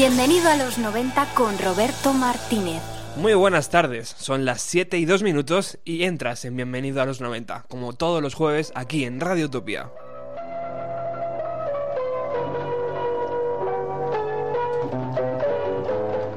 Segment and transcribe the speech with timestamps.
[0.00, 2.80] Bienvenido a los 90 con Roberto Martínez.
[3.16, 7.20] Muy buenas tardes, son las 7 y 2 minutos y entras en Bienvenido a los
[7.20, 9.90] 90, como todos los jueves aquí en Radio Utopía.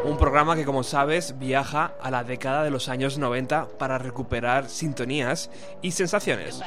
[0.03, 4.67] Un programa que como sabes viaja a la década de los años 90 para recuperar
[4.67, 5.50] sintonías
[5.81, 6.59] y sensaciones.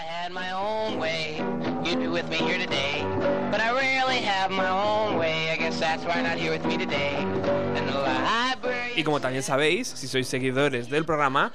[8.97, 11.53] Y como también sabéis, si sois seguidores del programa,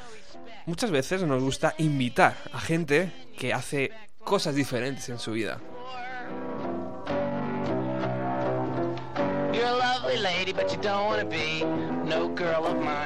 [0.66, 3.92] muchas veces nos gusta invitar a gente que hace
[4.24, 5.60] cosas diferentes en su vida.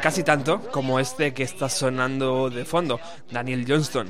[0.01, 2.99] Casi tanto como este que está sonando de fondo,
[3.31, 4.09] Daniel Johnston.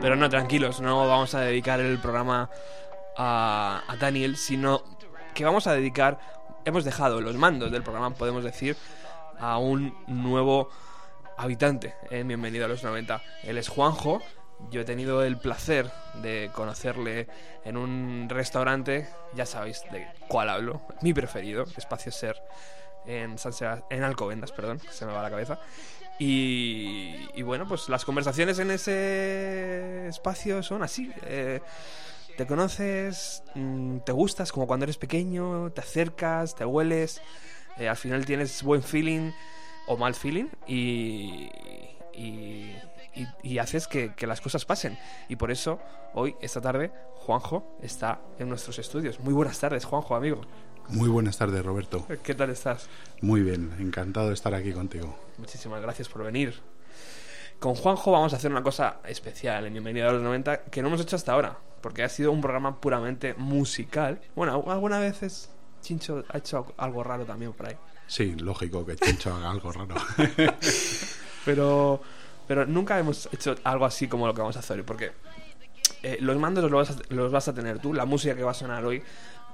[0.00, 2.50] Pero no, tranquilos, no vamos a dedicar el programa
[3.16, 4.82] a, a Daniel, sino
[5.34, 6.18] que vamos a dedicar
[6.66, 8.76] hemos dejado los mandos del programa, podemos decir,
[9.38, 10.68] a un nuevo
[11.38, 13.22] habitante en Bienvenido a los 90.
[13.44, 14.20] Él es Juanjo.
[14.70, 15.90] Yo he tenido el placer
[16.22, 17.28] de conocerle
[17.64, 22.42] en un restaurante, ya sabéis de cuál hablo, mi preferido, Espacio Ser,
[23.06, 23.52] en, San
[23.90, 25.60] en Alcobendas, perdón, se me va la cabeza.
[26.18, 31.12] Y, bueno, pues las conversaciones en ese espacio son así.
[31.24, 31.60] Eh,
[32.36, 37.20] te conoces, mm, te gustas como cuando eres pequeño, te acercas, te hueles,
[37.78, 39.30] eh, al final tienes buen feeling
[39.86, 41.48] o mal feeling y,
[42.14, 42.74] y,
[43.58, 44.98] haces que, las cosas pasen.
[45.28, 45.78] Y por eso
[46.14, 49.20] hoy, esta tarde, Juanjo está en nuestros estudios.
[49.20, 50.42] Muy buenas tardes, Juanjo, amigo.
[50.88, 52.06] Muy buenas tardes, Roberto.
[52.22, 52.88] ¿Qué tal estás?
[53.20, 55.16] Muy bien, encantado de estar aquí contigo.
[55.38, 56.54] Muchísimas gracias por venir.
[57.58, 60.88] Con Juanjo vamos a hacer una cosa especial en Bienvenido a los 90 que no
[60.88, 64.20] hemos hecho hasta ahora porque ha sido un programa puramente musical.
[64.34, 65.50] Bueno, algunas veces
[65.82, 67.76] Chincho ha hecho algo raro también por ahí.
[68.08, 69.94] Sí, lógico que Chincho haga algo raro.
[71.44, 72.00] pero,
[72.46, 75.12] pero nunca hemos hecho algo así como lo que vamos a hacer hoy, porque
[76.02, 79.02] eh, los mandos los vas, a, tener tú, la música que va a sonar hoy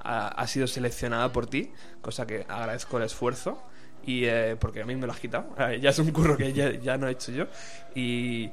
[0.05, 3.63] ha, sido seleccionada por ti, cosa que agradezco el esfuerzo.
[4.05, 6.73] Y eh, porque a mí me lo has quitado, ya es un curro que ya,
[6.73, 7.47] ya no he hecho yo.
[7.95, 8.51] Y,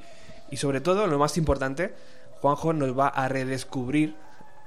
[0.51, 1.94] y sobre todo, lo más importante,
[2.39, 4.16] Juanjo nos va a redescubrir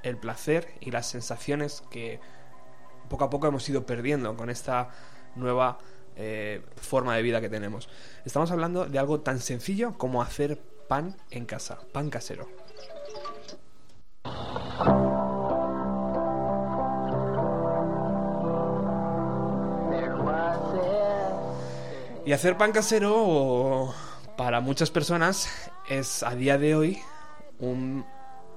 [0.03, 2.19] el placer y las sensaciones que
[3.09, 4.89] poco a poco hemos ido perdiendo con esta
[5.35, 5.79] nueva
[6.15, 7.89] eh, forma de vida que tenemos.
[8.25, 12.47] Estamos hablando de algo tan sencillo como hacer pan en casa, pan casero.
[22.25, 23.93] Y hacer pan casero
[24.37, 25.49] para muchas personas
[25.89, 27.01] es a día de hoy
[27.59, 28.05] un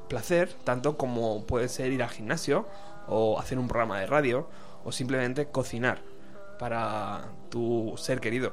[0.08, 2.69] placer, tanto como puede ser ir al gimnasio
[3.08, 4.48] o hacer un programa de radio
[4.84, 6.00] o simplemente cocinar
[6.58, 8.52] para tu ser querido.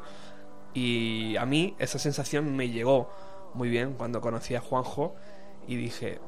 [0.73, 3.09] Y a mí esa sensación me llegó
[3.53, 5.15] muy bien cuando conocí a Juanjo
[5.67, 6.19] y dije,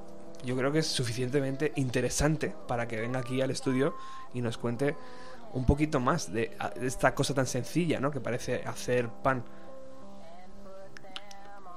[0.43, 3.95] yo creo que es suficientemente interesante para que venga aquí al estudio
[4.33, 4.95] y nos cuente
[5.53, 8.11] un poquito más de, esta cosa tan sencilla, ¿no?
[8.11, 9.43] Que parece hacer pan.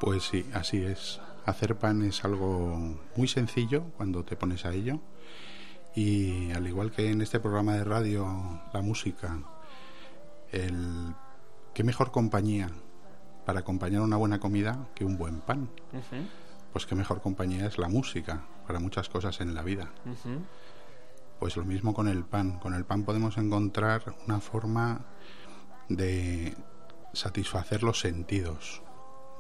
[0.01, 1.21] Pues sí, así es.
[1.47, 5.01] Hacer pan es algo muy sencillo cuando te pones a ello
[5.95, 9.39] y al igual que en este programa de radio, la música,
[10.53, 11.15] el
[11.75, 12.71] qué mejor compañía
[13.45, 15.71] para acompañar una buena comida que un buen pan.
[16.73, 19.91] Pues qué mejor compañía es la música para muchas cosas en la vida.
[21.39, 22.59] Pues lo mismo con el pan.
[22.59, 25.07] Con el pan podemos encontrar una forma
[25.89, 26.57] de
[27.13, 28.83] satisfacer los sentidos,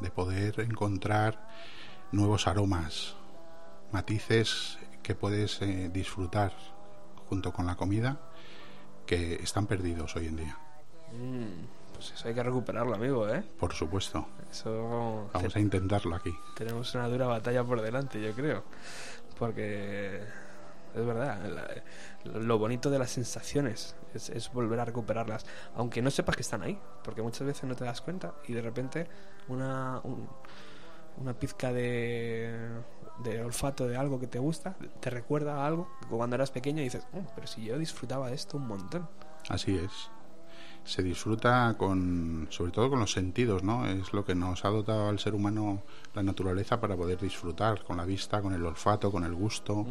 [0.00, 1.49] de poder encontrar
[2.12, 3.14] nuevos aromas,
[3.93, 6.55] matices que puedes eh, disfrutar
[7.28, 8.20] junto con la comida
[9.06, 10.58] que están perdidos hoy en día.
[11.12, 13.43] Mm, pues eso hay que recuperarlo, amigo, ¿eh?
[13.58, 14.26] Por supuesto.
[14.50, 16.34] Eso Vamos a intentarlo aquí.
[16.56, 18.64] Tenemos una dura batalla por delante, yo creo.
[19.38, 20.22] Porque
[20.94, 21.38] es verdad,
[22.25, 26.78] lo bonito de las sensaciones es, volver a recuperarlas, aunque no sepas que están ahí,
[27.05, 29.06] porque muchas veces no te das cuenta y de repente
[29.49, 30.00] una,
[31.16, 32.69] una pizca de,
[33.22, 36.84] de, olfato de algo que te gusta, te recuerda a algo cuando eras pequeño y
[36.84, 39.08] dices, oh, pero si yo disfrutaba de esto un montón.
[39.49, 40.10] Así es.
[40.88, 43.87] Se disfruta con, sobre todo con los sentidos, ¿no?
[43.87, 45.82] Es lo que nos ha dotado al ser humano
[46.14, 49.87] la naturaleza para poder disfrutar con la vista, con el olfato, con el gusto.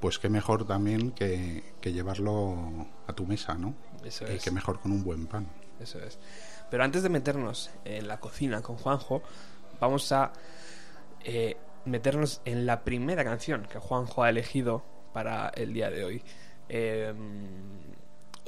[0.00, 3.74] pues qué mejor también que, que llevarlo a tu mesa, ¿no?
[4.04, 4.44] Eso Y es.
[4.44, 5.46] qué mejor con un buen pan.
[5.80, 6.18] Eso es.
[6.70, 9.22] Pero antes de meternos en la cocina con Juanjo,
[9.80, 10.32] vamos a
[11.24, 14.82] eh, meternos en la primera canción que Juanjo ha elegido
[15.12, 16.22] para el día de hoy.
[16.70, 17.12] Eh,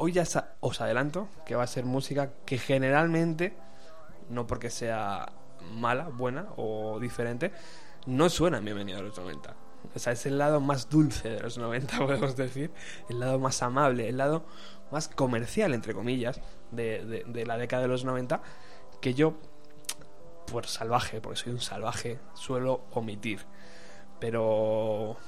[0.00, 0.24] hoy ya
[0.60, 3.52] os adelanto que va a ser música que generalmente,
[4.30, 5.30] no porque sea
[5.74, 7.52] mala, buena o diferente,
[8.06, 9.54] no suena en Bienvenido a los 90.
[9.94, 12.72] O sea, es el lado más dulce de los 90, podemos decir.
[13.10, 14.46] El lado más amable, el lado
[14.90, 18.40] más comercial, entre comillas, de, la década de los 90,
[19.02, 19.34] que yo,
[20.50, 23.40] por salvaje, porque soy un salvaje, suelo omitir.
[24.18, 25.18] Pero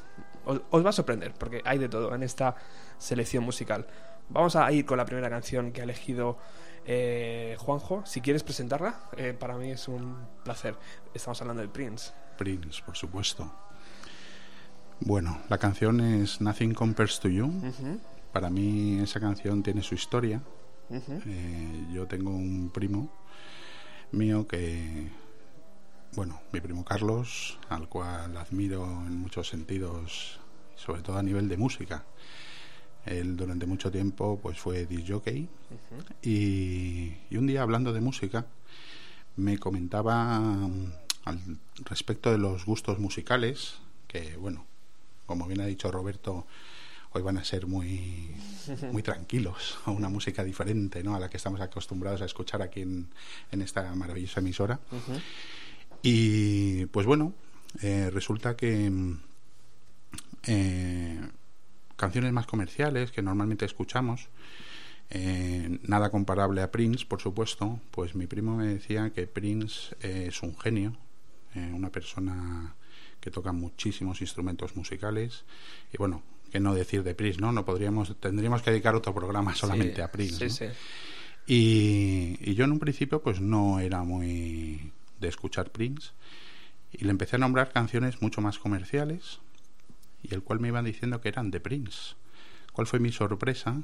[0.46, 2.56] os va a sorprender, porque hay de todo en esta
[2.96, 3.86] selección musical.
[4.32, 6.38] Vamos a ir con la primera canción que ha elegido
[6.86, 8.02] eh, Juanjo.
[8.06, 10.74] Si quieres presentarla, eh, para mí es un placer.
[11.12, 12.12] Estamos hablando de Prince.
[12.38, 13.52] Prince, por supuesto.
[15.00, 17.52] Bueno, la canción es Nothing Compares to You.
[18.32, 20.40] Para mí esa canción tiene su historia.
[20.90, 23.10] Eh, yo tengo un primo
[24.12, 25.10] mío que,
[26.14, 30.40] bueno, mi primo Carlos, al cual admiro en muchos sentidos,
[30.74, 32.06] sobre todo a nivel de música.
[33.06, 35.48] Él durante mucho tiempo pues fue disc jockey.
[36.22, 38.46] Y, y un día hablando de música
[39.36, 40.92] me comentaba mm,
[41.24, 41.40] al
[41.84, 43.76] respecto de los gustos musicales
[44.06, 44.66] que bueno
[45.26, 46.46] como bien ha dicho Roberto
[47.12, 48.30] hoy van a ser muy
[48.92, 51.14] muy tranquilos a una música diferente ¿no?
[51.14, 53.08] a la que estamos acostumbrados a escuchar aquí en,
[53.50, 54.80] en esta maravillosa emisora.
[56.02, 57.32] Y pues bueno,
[57.80, 59.18] eh, resulta que mm,
[60.46, 61.20] eh,
[62.02, 64.26] canciones más comerciales que normalmente escuchamos,
[65.08, 70.24] eh, nada comparable a Prince, por supuesto, pues mi primo me decía que Prince eh,
[70.26, 70.96] es un genio,
[71.54, 72.74] eh, una persona
[73.20, 75.44] que toca muchísimos instrumentos musicales
[75.92, 77.52] y bueno, que no decir de Prince, ¿no?
[77.52, 80.50] No podríamos, tendríamos que dedicar otro programa solamente Sí, a Prince.
[80.50, 80.72] Sí, ¿no?
[80.72, 80.78] sí.
[81.46, 84.90] Y, y yo en un principio pues no era muy
[85.20, 86.10] de escuchar Prince
[86.90, 89.38] y le empecé a nombrar canciones mucho más comerciales
[90.22, 92.14] y el cual me iban diciendo que eran de Prince.
[92.72, 93.82] ¿Cuál fue mi sorpresa?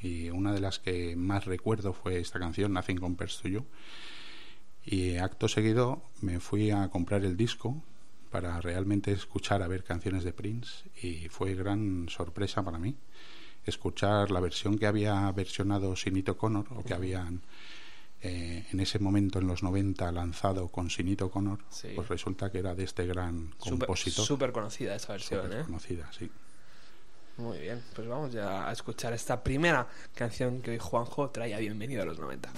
[0.00, 3.66] Y una de las que más recuerdo fue esta canción, Nothing Compares to You.
[4.84, 7.82] Y acto seguido me fui a comprar el disco
[8.30, 12.96] para realmente escuchar a ver canciones de Prince y fue gran sorpresa para mí
[13.64, 17.42] escuchar la versión que había versionado Sinito Connor o que habían
[18.22, 21.88] eh, en ese momento en los 90 lanzado con Sinito Connor, Sí.
[21.94, 24.24] pues resulta que era de este gran compositor.
[24.24, 25.64] súper conocida esa versión, súper ¿eh?
[25.64, 26.30] conocida, sí.
[27.38, 31.58] Muy bien, pues vamos ya a escuchar esta primera canción que hoy Juanjo trae a
[31.58, 32.50] Bienvenido a los 90.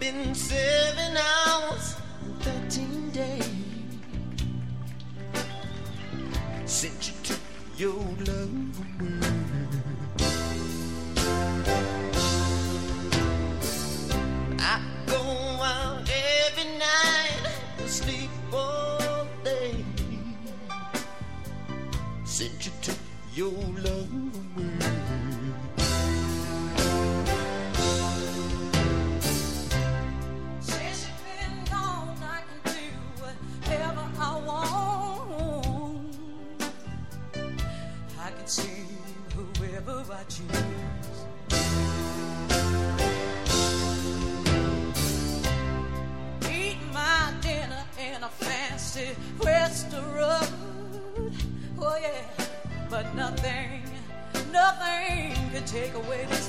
[0.00, 3.44] Been seven hours and thirteen days
[6.64, 7.40] since you took
[7.76, 8.69] your love
[55.92, 56.39] take away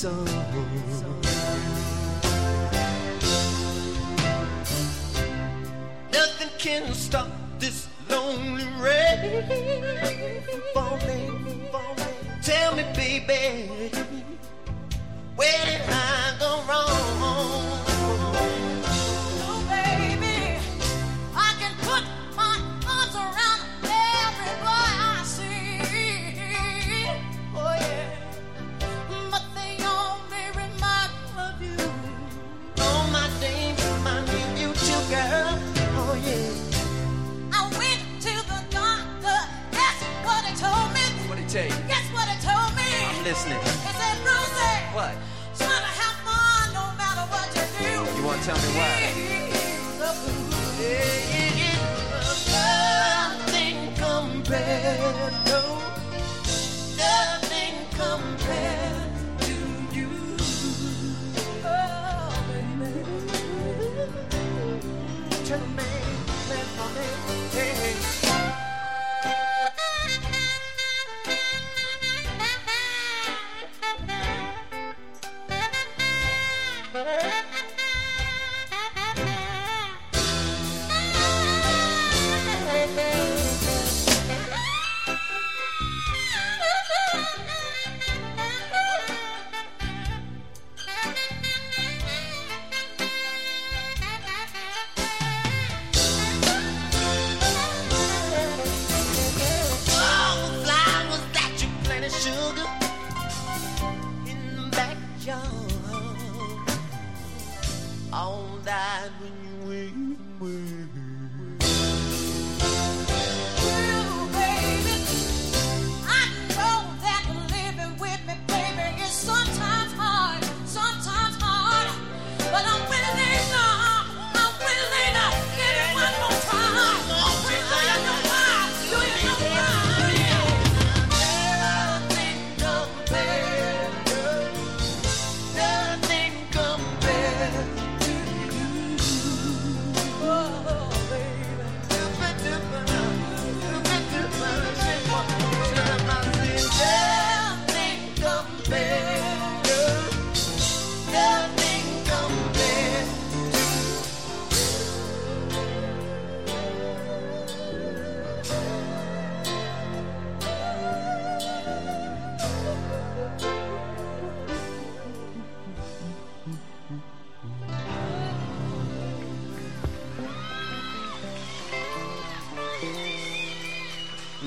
[0.00, 0.24] song.
[6.10, 7.28] Nothing can stop
[7.58, 9.44] this lonely rain
[10.46, 12.16] from falling, falling.
[12.42, 13.90] Tell me, baby,
[15.36, 17.09] where did I go wrong?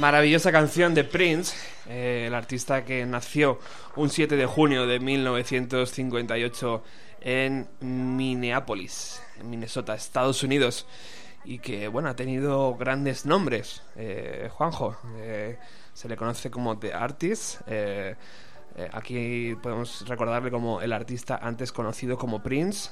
[0.03, 1.55] Maravillosa canción de Prince,
[1.88, 3.57] eh, el artista que nació
[3.95, 6.83] un 7 de junio de 1958
[7.22, 10.86] en Minneapolis, en Minnesota, Estados Unidos,
[11.45, 13.81] y que bueno ha tenido grandes nombres.
[13.95, 15.57] Eh, Juanjo, eh,
[15.93, 17.62] se le conoce como The Artist.
[18.91, 22.89] aquí podemos recordarle como el artista antes conocido como Prince.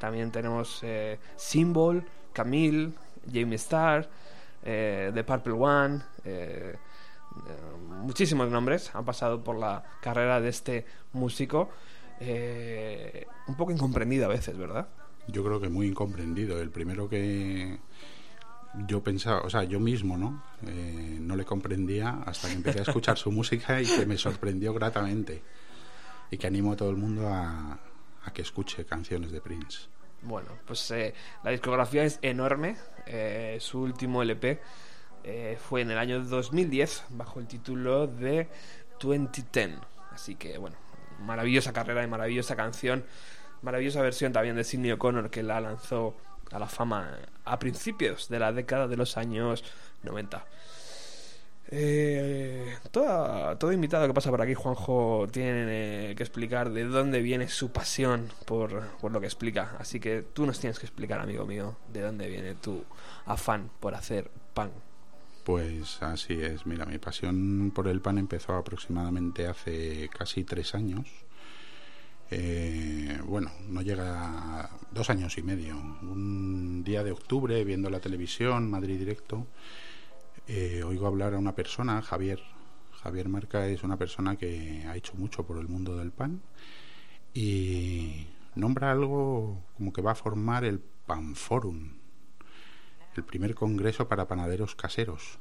[0.00, 0.82] también tenemos
[1.36, 2.90] Symbol, Camille,
[3.32, 4.08] Jamie Starr,
[4.64, 6.02] eh, The Purple One.
[6.24, 6.74] eh,
[7.46, 11.70] eh, muchísimos nombres han pasado por la carrera de este músico.
[12.20, 14.88] eh, un poco incomprendido a veces, ¿verdad?
[15.26, 16.60] Yo creo que muy incomprendido.
[16.60, 17.78] El primero que
[18.86, 20.42] yo pensaba, o sea, yo mismo, ¿no?
[20.66, 24.72] Eh, no le comprendía hasta que empecé a escuchar su música y que me sorprendió
[24.74, 25.42] gratamente.
[26.30, 27.78] Y que animo a todo el mundo a,
[28.24, 29.88] a que escuche canciones de Prince.
[30.24, 32.76] Bueno, pues eh, la discografía es enorme.
[33.06, 34.60] eh, su último LP
[35.24, 38.48] eh, fue en el año 2010 bajo el título de
[39.00, 39.80] 2010.
[40.10, 40.76] Así que, bueno,
[41.20, 43.04] maravillosa carrera y maravillosa canción.
[43.62, 46.16] Maravillosa versión también de Sidney O'Connor que la lanzó
[46.50, 49.64] a la fama a principios de la década de los años
[50.02, 50.44] 90.
[51.76, 57.20] Eh, toda- todo invitado que pasa por aquí, Juanjo, tiene eh, que explicar de dónde
[57.20, 59.76] viene su pasión por, por lo que explica.
[59.80, 62.84] Así que tú nos tienes que explicar, amigo mío, de dónde viene tu
[63.26, 64.70] afán por hacer pan.
[65.42, 66.64] Pues así es.
[66.64, 71.06] Mira, mi pasión por el pan empezó aproximadamente hace casi tres años.
[72.30, 75.76] Eh, bueno, no llega a dos años y medio.
[75.76, 79.46] Un día de octubre, viendo la televisión, Madrid Directo,
[80.46, 82.40] eh, oigo hablar a una persona, Javier.
[83.02, 86.40] Javier Marca es una persona que ha hecho mucho por el mundo del pan
[87.34, 91.90] y nombra algo como que va a formar el Panforum,
[93.16, 95.38] el primer congreso para panaderos caseros.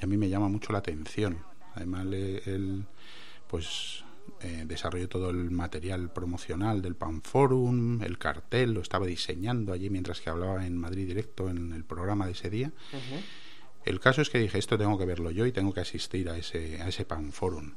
[0.00, 1.38] Y a mí me llama mucho la atención.
[1.74, 2.86] Además, él,
[3.48, 4.02] pues
[4.40, 10.20] eh, desarrolló todo el material promocional del Panforum, el cartel, lo estaba diseñando allí mientras
[10.20, 12.72] que hablaba en Madrid Directo en el programa de ese día.
[13.84, 16.36] El caso es que dije, esto tengo que verlo yo y tengo que asistir a
[16.36, 17.72] ese, a ese Pan Forum.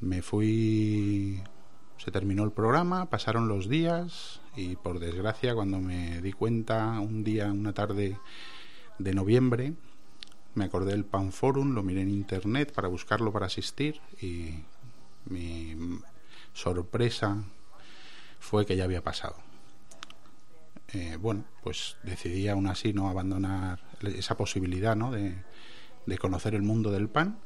[0.00, 1.42] Me fui,
[1.98, 7.22] se terminó el programa, pasaron los días y por desgracia cuando me di cuenta un
[7.22, 8.18] día, una tarde
[8.98, 9.74] de noviembre,
[10.54, 14.64] me acordé del Pan Forum, lo miré en internet para buscarlo para asistir y
[15.26, 16.00] mi
[16.52, 17.44] sorpresa
[18.40, 19.36] fue que ya había pasado.
[20.92, 25.10] Eh, bueno, pues decidí aún así no abandonar esa posibilidad ¿no?
[25.10, 25.36] de,
[26.06, 27.38] de conocer el mundo del pan.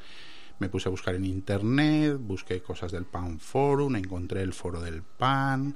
[0.58, 5.02] Me puse a buscar en internet, busqué cosas del Pan Forum, encontré el foro del
[5.02, 5.74] pan,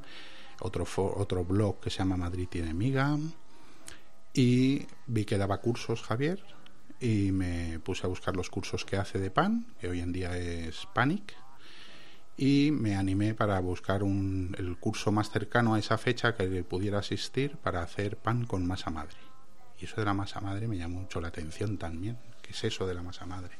[0.60, 3.16] otro, fo- otro blog que se llama Madrid tiene miga
[4.34, 6.44] y vi que daba cursos Javier
[7.00, 10.36] y me puse a buscar los cursos que hace de pan, que hoy en día
[10.36, 11.34] es Panic,
[12.36, 16.98] y me animé para buscar un, el curso más cercano a esa fecha que pudiera
[16.98, 19.16] asistir para hacer pan con masa madre.
[19.80, 22.18] Y eso de la masa madre me llamó mucho la atención también.
[22.42, 23.52] ¿Qué es eso de la masa madre?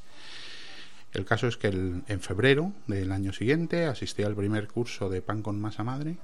[1.12, 5.42] El caso es que en febrero del año siguiente asistí al primer curso de pan
[5.42, 6.16] con masa madre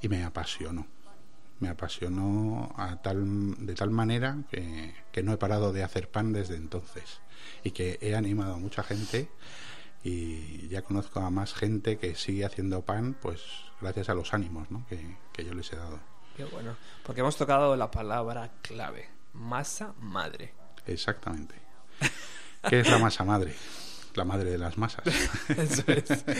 [0.00, 0.86] y me apasionó.
[1.60, 6.32] Me apasionó a tal, de tal manera que, que no he parado de hacer pan
[6.32, 7.20] desde entonces
[7.62, 9.28] y que he animado a mucha gente
[10.02, 13.40] y ya conozco a más gente que sigue haciendo pan pues
[13.80, 14.86] gracias a los ánimos ¿no?
[14.88, 16.13] que yo les he dado.
[16.36, 16.76] Qué bueno.
[17.04, 19.08] Porque hemos tocado la palabra clave.
[19.34, 20.52] Masa madre.
[20.86, 21.54] Exactamente.
[22.68, 23.54] ¿Qué es la masa madre?
[24.14, 25.04] La madre de las masas.
[25.48, 26.24] Eso es.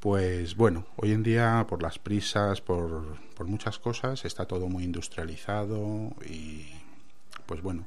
[0.00, 4.84] Pues bueno, hoy en día por las prisas, por, por muchas cosas, está todo muy
[4.84, 6.66] industrializado y
[7.46, 7.84] pues bueno,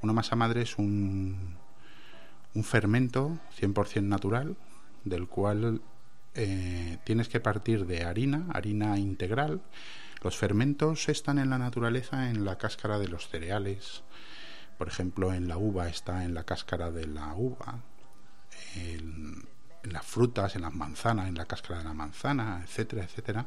[0.00, 1.56] una masa madre es un,
[2.54, 4.56] un fermento 100% natural
[5.04, 5.80] del cual
[6.34, 9.60] eh, tienes que partir de harina, harina integral.
[10.22, 14.04] Los fermentos están en la naturaleza en la cáscara de los cereales,
[14.78, 17.80] por ejemplo, en la uva está en la cáscara de la uva,
[18.76, 19.44] en,
[19.82, 23.46] las frutas, en las manzanas, en la cáscara de la manzana, etcétera, etcétera.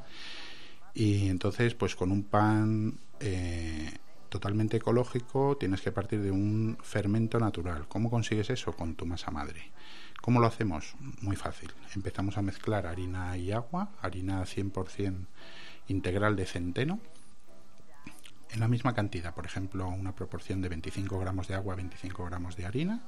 [0.94, 3.98] Y entonces, pues con un pan eh,
[4.30, 7.88] totalmente ecológico tienes que partir de un fermento natural.
[7.88, 8.74] ¿Cómo consigues eso?
[8.74, 9.72] Con tu masa madre.
[10.22, 10.96] ¿Cómo lo hacemos?
[11.22, 11.72] Muy fácil.
[11.96, 15.26] Empezamos a mezclar harina y agua, harina 100%
[15.88, 17.00] integral de centeno,
[18.52, 22.56] en la misma cantidad, por ejemplo, una proporción de 25 gramos de agua, 25 gramos
[22.56, 23.02] de harina.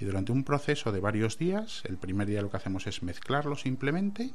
[0.00, 3.56] Y durante un proceso de varios días, el primer día lo que hacemos es mezclarlo
[3.56, 4.32] simplemente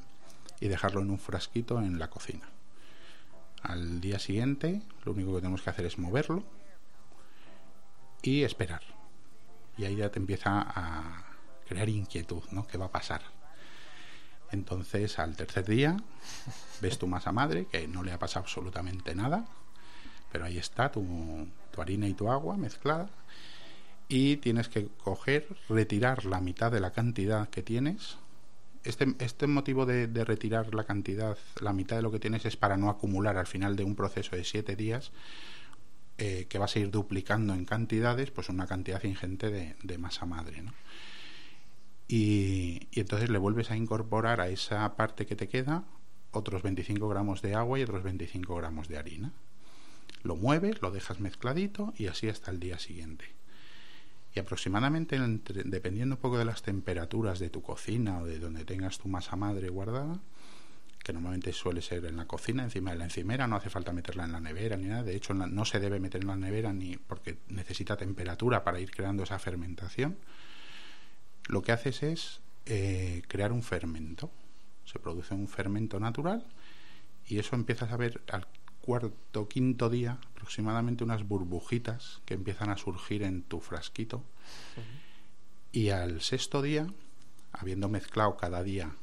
[0.60, 2.48] y dejarlo en un frasquito en la cocina.
[3.62, 6.44] Al día siguiente, lo único que tenemos que hacer es moverlo
[8.22, 8.82] y esperar.
[9.78, 11.26] Y ahí ya te empieza a
[11.68, 12.66] crear inquietud, ¿no?
[12.66, 13.22] ¿Qué va a pasar?
[14.52, 15.98] Entonces, al tercer día,
[16.82, 19.46] ves tu masa madre, que no le ha pasado absolutamente nada,
[20.32, 23.10] pero ahí está tu, harina y tu agua mezclada,
[24.08, 28.18] y tienes que coger, retirar la mitad de la cantidad que tienes.
[28.84, 32.58] Este, este motivo de, de retirar la cantidad, la mitad de lo que tienes, es
[32.58, 35.12] para no acumular al final de un proceso de siete días
[36.18, 40.26] eh, que vas a ir duplicando en cantidades, pues una cantidad ingente de, de masa
[40.26, 40.74] madre, ¿no?
[42.12, 45.86] Y, entonces le vuelves a incorporar a esa parte que te queda
[46.32, 49.32] otros 25 gramos de agua y otros 25 gramos de harina.
[50.24, 53.26] Lo mueves, lo dejas mezcladito y así hasta el día siguiente.
[54.36, 58.66] Y aproximadamente, entre- dependiendo un poco de las temperaturas de tu cocina o de donde
[58.66, 60.20] tengas tu masa madre guardada,
[61.04, 64.26] que normalmente suele ser en la cocina, encima de la encimera, no hace falta meterla
[64.26, 65.04] en la nevera ni nada.
[65.04, 68.92] De hecho, no se debe meter en la nevera ni porque necesita temperatura para ir
[68.92, 70.18] creando esa fermentación.
[71.52, 74.32] Lo que haces es eh, crear un fermento.
[74.86, 76.46] Se produce un fermento natural
[77.28, 78.48] y eso empiezas a ver al
[78.80, 84.24] cuarto, quinto día aproximadamente unas burbujitas que empiezan a surgir en tu frasquito.
[85.74, 86.88] Y al sexto día,
[87.52, 88.96] habiendo mezclado cada día,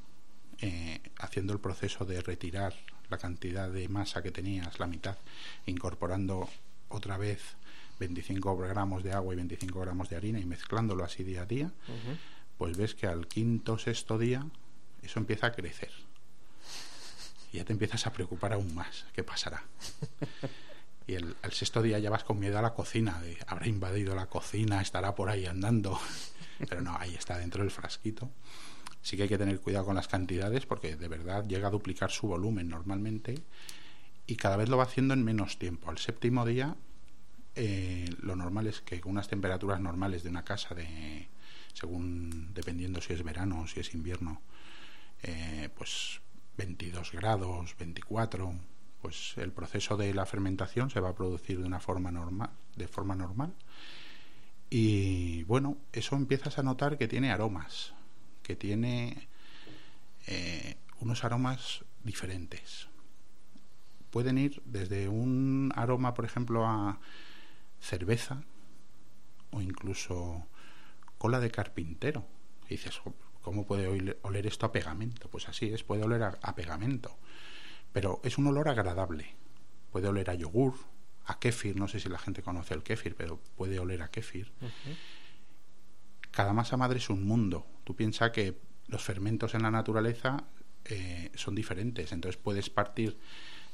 [0.63, 2.73] eh, haciendo el proceso de retirar
[3.11, 5.19] la cantidad de masa que tenías, la mitad,
[5.67, 6.49] incorporando
[6.89, 7.59] otra vez
[7.99, 11.73] 25 gramos de agua y 25 gramos de harina y mezclándolo así día a día,
[12.59, 14.45] pues ves que al quinto sexto día
[15.03, 15.93] eso empieza a crecer.
[17.53, 19.07] Y ya te empiezas a preocupar aún más.
[19.15, 19.63] ¿Qué pasará?
[21.07, 24.27] Y el, sexto día ya vas con miedo a la cocina, de habrá invadido la
[24.27, 25.99] cocina, estará por ahí andando.
[26.69, 28.31] Pero no, ahí está dentro del frasquito.
[29.01, 32.11] Sí que hay que tener cuidado con las cantidades porque de verdad llega a duplicar
[32.11, 33.37] su volumen normalmente
[34.27, 35.89] y cada vez lo va haciendo en menos tiempo.
[35.89, 36.77] Al séptimo día
[37.55, 41.29] eh, lo normal es que con unas temperaturas normales de una casa de
[41.73, 44.41] según dependiendo si es verano o si es invierno
[45.23, 46.21] eh, pues
[46.57, 48.55] 22 grados 24
[49.01, 52.89] pues el proceso de la fermentación se va a producir de una forma normal, de
[52.89, 53.55] forma normal.
[54.71, 57.95] Y bueno, eso empiezas a notar que tiene aromas,
[58.43, 59.29] que tiene
[60.27, 62.89] eh, unos aromas diferentes.
[64.11, 66.99] Pueden ir desde un aroma, por ejemplo, a
[67.81, 68.43] cerveza
[69.51, 70.47] o incluso
[71.19, 72.27] cola de carpintero.
[72.67, 75.29] Y dices, "Jo, ¿cómo puede oler, esto a pegamento?
[75.29, 77.17] Pues así es, puede oler a, a pegamento.
[77.93, 79.35] Pero es un olor agradable.
[79.91, 80.75] Puede oler a yogur,
[81.25, 84.53] a kéfir, no sé si la gente conoce el kéfir, pero puede oler a kéfir.
[86.31, 87.67] Cada masa madre es un mundo.
[87.85, 90.45] Tú piensas que los fermentos en la naturaleza
[90.85, 92.13] eh, son diferentes.
[92.13, 93.19] Entonces puedes partir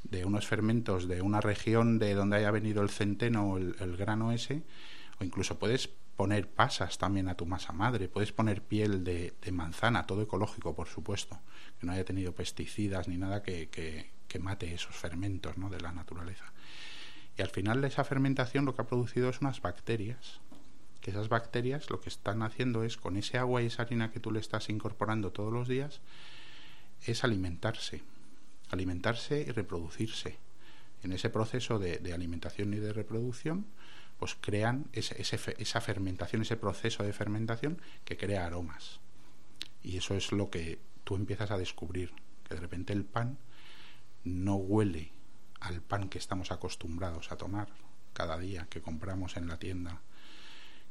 [0.03, 3.97] de unos fermentos de una región de donde haya venido el centeno o el, el
[3.97, 4.63] grano ese,
[5.21, 10.07] o incluso puedes poner pasas también a tu masa madre, puedes poner piel de, manzana,
[10.07, 11.41] todo ecológico, por supuesto,
[11.81, 15.71] que no haya tenido pesticidas ni nada que, que- que mate esos fermentos ¿no?
[15.71, 16.53] de la naturaleza.
[17.39, 20.41] Y al final de esa fermentación lo que ha producido es unas bacterias,
[21.01, 24.21] que esas bacterias lo que están haciendo es, con ese agua y esa harina que
[24.21, 26.01] tú le estás incorporando todos los días,
[27.07, 28.03] es alimentarse,
[28.71, 30.39] alimentarse y reproducirse.
[31.03, 33.67] En ese proceso de alimentación y de reproducción,
[34.25, 38.99] pues crean ese- ese esa fermentación, ese proceso de fermentación que crea aromas.
[39.83, 42.11] Y eso es lo que tú empiezas a descubrir,
[42.49, 43.37] que de repente el pan
[44.25, 45.13] no huele
[45.61, 47.69] al pan que estamos acostumbrados a tomar
[48.15, 50.01] cada día, que compramos en la tienda,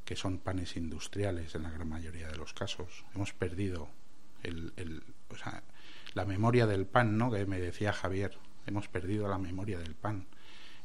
[0.06, 3.04] que son panes industriales en la gran mayoría de los casos.
[3.16, 3.90] Hemos perdido
[4.44, 5.04] el,
[6.14, 7.32] la memoria del pan, ¿no?
[7.32, 10.28] Que me decía Javier, hemos perdido la memoria del pan,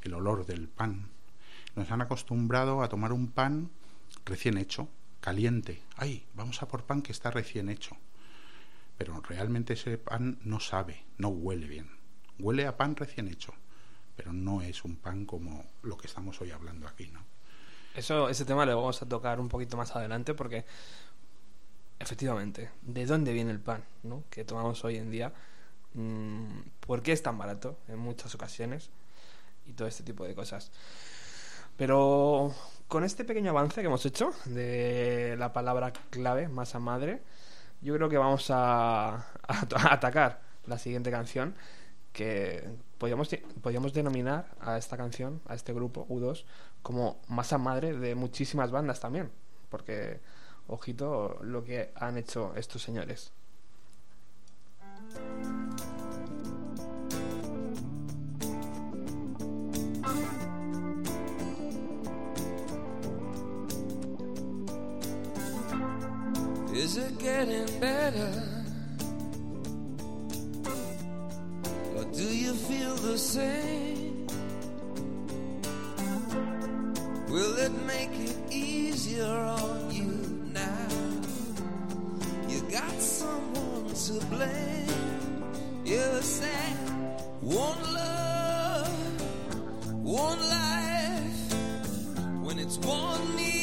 [0.00, 1.10] el olor del pan.
[1.78, 3.70] Nos han acostumbrado a tomar un pan
[4.24, 4.88] recién hecho,
[5.20, 5.80] caliente.
[5.96, 6.26] ¡Ay!
[6.34, 7.96] Vamos a por pan que está recién hecho.
[8.96, 11.88] Pero realmente ese pan no sabe, no huele bien.
[12.40, 13.54] Huele a pan recién hecho,
[14.16, 17.24] pero no es un pan como lo que estamos hoy hablando aquí, ¿no?
[17.94, 20.64] Eso, ese tema lo vamos a tocar un poquito más adelante porque,
[22.00, 24.24] efectivamente, ¿de dónde viene el pan ¿no?
[24.30, 25.32] que tomamos hoy en día?
[25.94, 28.90] Mm, ¿Por qué es tan barato en muchas ocasiones?
[29.64, 30.72] Y todo este tipo de cosas.
[31.78, 32.52] Pero
[32.88, 37.22] con este pequeño avance que hemos hecho de la palabra clave, masa madre,
[37.80, 41.54] yo creo que vamos a, atacar la siguiente canción
[42.12, 43.30] que podríamos,
[43.62, 46.44] podríamos denominar a esta canción, a este grupo U2,
[46.82, 49.30] como masa madre de muchísimas bandas también.
[49.70, 50.18] Porque,
[50.66, 53.30] ojito, lo que han hecho estos señores.
[66.88, 68.32] Is it getting better?
[71.94, 74.26] Or do you feel the same?
[77.28, 80.12] Will it make it easier on you
[80.54, 80.88] now?
[82.48, 85.44] You got someone to blame.
[85.84, 86.72] You say,
[87.42, 89.22] one love,
[89.92, 91.52] one life.
[92.40, 93.57] When it's one need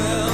[0.00, 0.29] will.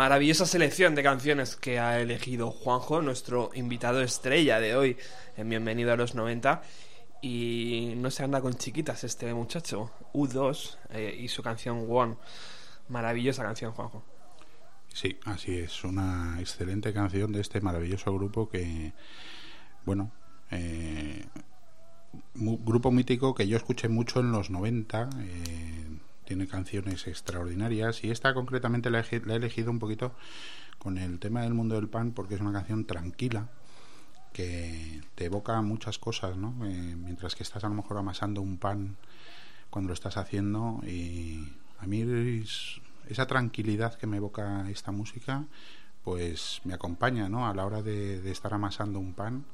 [0.00, 4.96] Maravillosa selección de canciones que ha elegido Juanjo, nuestro invitado estrella de hoy
[5.36, 6.62] en Bienvenido a los 90.
[7.20, 12.16] Y no se anda con chiquitas este muchacho, U2, eh, y su canción One.
[12.88, 14.02] Maravillosa canción, Juanjo.
[14.88, 15.84] Sí, así es.
[15.84, 18.94] Una excelente canción de este maravilloso grupo que,
[19.84, 20.12] bueno,
[20.50, 21.26] eh,
[22.32, 25.10] grupo mítico que yo escuché mucho en los 90.
[25.18, 25.99] eh,
[26.30, 30.14] tiene canciones extraordinarias y esta concretamente la he, elegido un poquito
[30.78, 33.48] con el tema del mundo del pan porque es una canción tranquila
[34.32, 36.54] que te evoca muchas cosas, ¿no?
[36.66, 38.96] Eh, mientras que estás a lo mejor amasando un pan
[39.70, 45.46] cuando lo estás haciendo y a mí es- esa tranquilidad que me evoca esta música
[46.04, 47.48] pues me acompaña, ¿no?
[47.48, 49.44] A la hora de, estar amasando un pan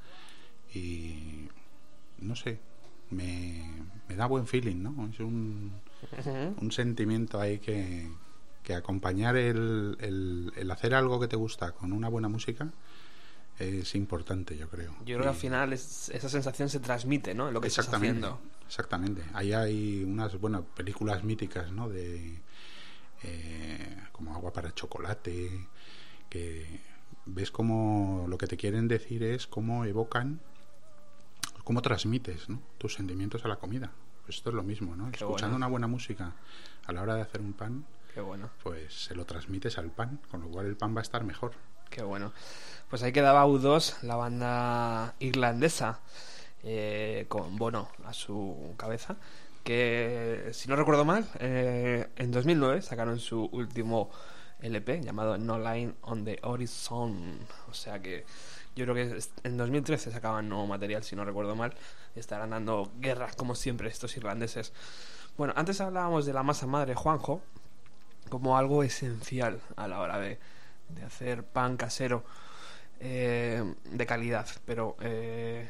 [0.74, 1.48] y
[2.18, 2.60] no sé,
[3.10, 3.64] me
[4.14, 5.08] da buen feeling, ¿no?
[5.08, 5.72] Es un,
[6.60, 8.10] un sentimiento ahí que,
[8.62, 12.68] que acompañar el, el, el hacer algo que te gusta con una buena música
[13.58, 14.92] es importante, yo creo.
[15.00, 17.48] Yo creo que al final es- esa sensación se transmite, ¿no?
[17.48, 18.40] En lo que estás exactamente, haciendo.
[18.66, 19.22] exactamente.
[19.32, 21.88] Ahí hay unas, bueno, películas míticas, ¿no?
[21.88, 22.38] De
[23.22, 25.66] eh, como agua para chocolate,
[26.28, 26.80] que
[27.24, 30.40] ves como lo que te quieren decir es cómo evocan,
[31.64, 32.60] cómo transmites, ¿no?
[32.78, 33.90] Tus sentimientos a la comida.
[34.26, 35.04] Pues esto es lo mismo, ¿no?
[35.12, 35.56] Qué Escuchando bueno.
[35.56, 36.32] una buena música
[36.86, 38.50] a la hora de hacer un pan, Qué bueno.
[38.62, 41.52] pues se lo transmites al pan, con lo cual el pan va a estar mejor.
[41.90, 42.32] Qué bueno.
[42.90, 46.00] Pues ahí quedaba U2, la banda irlandesa,
[46.64, 49.16] eh, con Bono a su cabeza,
[49.62, 54.10] que, si no recuerdo mal, eh, en 2009 sacaron su último
[54.60, 57.38] LP llamado No Line on the Horizon.
[57.76, 58.24] O sea que
[58.74, 61.74] yo creo que en 2013 sacaban nuevo material, si no recuerdo mal.
[62.14, 64.72] Estarán dando guerra, como siempre, estos irlandeses.
[65.36, 67.42] Bueno, antes hablábamos de la masa madre, Juanjo,
[68.30, 70.38] como algo esencial a la hora de,
[70.88, 72.24] de hacer pan casero
[73.00, 74.46] eh, de calidad.
[74.64, 75.68] Pero eh,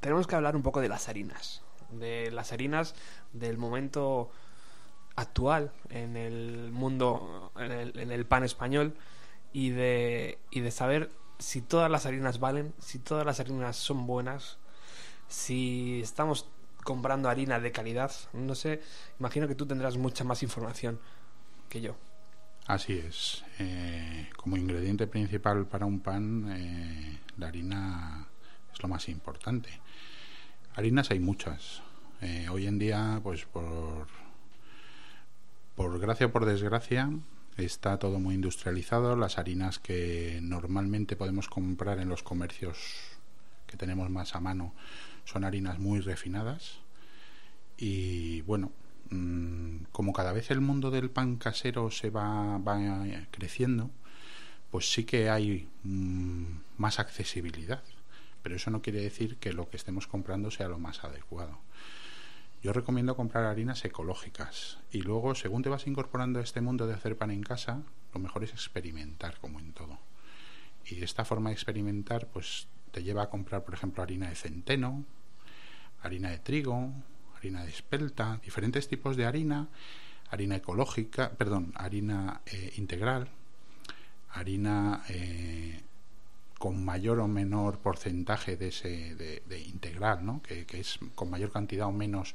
[0.00, 1.62] tenemos que hablar un poco de las harinas.
[1.90, 2.94] De las harinas
[3.32, 4.30] del momento
[5.16, 8.94] actual en el mundo, en el, en el pan español
[9.52, 14.06] y de, y de saber si todas las harinas valen, si todas las harinas son
[14.06, 14.58] buenas,
[15.28, 16.48] si estamos
[16.84, 18.12] comprando harina de calidad.
[18.32, 18.82] No sé,
[19.20, 20.98] imagino que tú tendrás mucha más información
[21.68, 21.96] que yo.
[22.66, 23.44] Así es.
[23.58, 28.26] Eh, como ingrediente principal para un pan, eh, la harina
[28.72, 29.70] es lo más importante.
[30.74, 31.82] Harinas hay muchas.
[32.20, 34.06] Eh, hoy en día, pues por,
[35.76, 37.10] por gracia o por desgracia,
[37.64, 39.16] está todo muy industrializado.
[39.16, 42.78] Las harinas que normalmente podemos comprar en los comercios
[43.66, 44.74] que tenemos más a mano
[45.24, 46.78] son harinas muy refinadas.
[47.76, 48.72] Y bueno,
[49.10, 52.78] mm, como cada vez el mundo del pan casero se va, va
[53.30, 53.90] creciendo,
[54.70, 56.44] pues sí que hay mm,
[56.76, 57.82] más accesibilidad.
[58.42, 61.58] Pero eso no quiere decir que lo que estemos comprando sea lo más adecuado.
[62.60, 66.94] Yo recomiendo comprar harinas ecológicas y luego, según te vas incorporando a este mundo de
[66.94, 69.98] hacer pan en casa, lo mejor es experimentar, como en todo.
[70.84, 75.04] Y esta forma de experimentar, pues te lleva a comprar, por ejemplo, harina de centeno,
[76.02, 76.92] harina de trigo,
[77.36, 79.68] harina de espelta, diferentes tipos de harina,
[80.30, 83.28] harina ecológica, perdón, harina eh, integral,
[84.30, 85.80] harina eh,
[86.58, 90.42] con mayor o menor porcentaje de ese de, integral, ¿no?
[90.42, 92.34] Que, que es con mayor cantidad o menos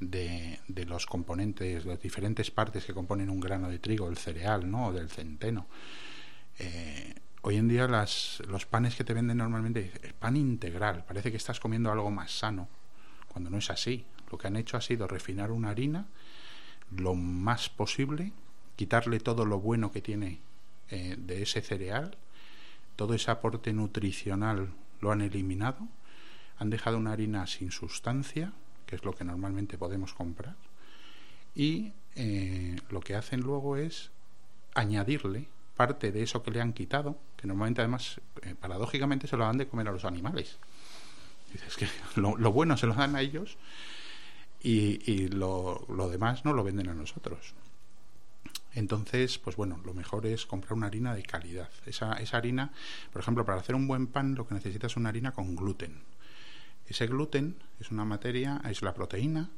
[0.00, 4.70] de, de los componentes, las diferentes partes que componen un grano de trigo, el cereal,
[4.70, 4.88] ¿no?
[4.88, 5.66] O del centeno.
[6.58, 11.30] Eh, hoy en día las, los panes que te venden normalmente, el pan integral, parece
[11.30, 12.68] que estás comiendo algo más sano,
[13.28, 14.04] cuando no es así.
[14.30, 16.06] Lo que han hecho ha sido refinar una harina
[16.90, 18.32] lo más posible,
[18.76, 20.40] quitarle todo lo bueno que tiene
[20.90, 22.16] eh, de ese cereal,
[22.96, 25.88] todo ese aporte nutricional lo han eliminado,
[26.58, 28.52] han dejado una harina sin sustancia,
[28.86, 30.56] que es lo que normalmente podemos comprar,
[31.54, 34.10] y eh, lo que hacen luego es
[34.74, 39.44] añadirle parte de eso que le han quitado, que normalmente además, eh, paradójicamente, se lo
[39.44, 40.58] dan de comer a los animales.
[41.52, 41.88] Dices que
[42.20, 43.58] lo, bueno se lo dan a ellos
[44.62, 47.54] y, lo demás no lo venden a nosotros.
[48.74, 51.68] Entonces, pues bueno, lo mejor es comprar una harina de calidad.
[51.86, 52.72] Esa, esa harina,
[53.12, 56.02] por ejemplo, para hacer un buen pan lo que necesitas es una harina con gluten.
[56.86, 59.50] Ese gluten es una materia, es la proteína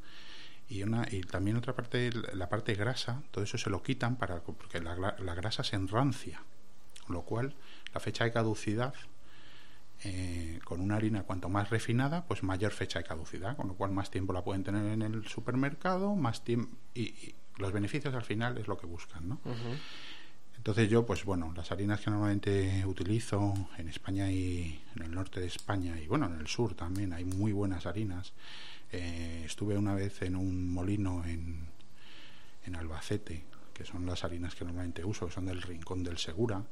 [0.69, 4.41] y, una, y también otra parte, la parte grasa, todo eso se lo quitan para,
[4.41, 6.43] porque la, la grasa se enrancia.
[7.07, 7.55] Con lo cual,
[7.93, 8.95] la fecha de caducidad
[10.07, 13.91] eh, con una harina cuanto más refinada, pues mayor fecha de caducidad, con lo cual
[13.93, 18.59] más tiempo la pueden tener en el supermercado, más tiempo y, los beneficios al final
[18.59, 19.41] es lo que buscan, ¿no?
[20.57, 25.41] Entonces yo, pues bueno, las harinas que normalmente utilizo en España y en el norte
[25.41, 28.33] de España y bueno, en el sur también hay muy buenas harinas.
[28.91, 31.69] Eh, estuve una vez en un molino en,
[32.65, 36.63] en Albacete, que son las harinas que normalmente uso, que son del Rincón del Segura,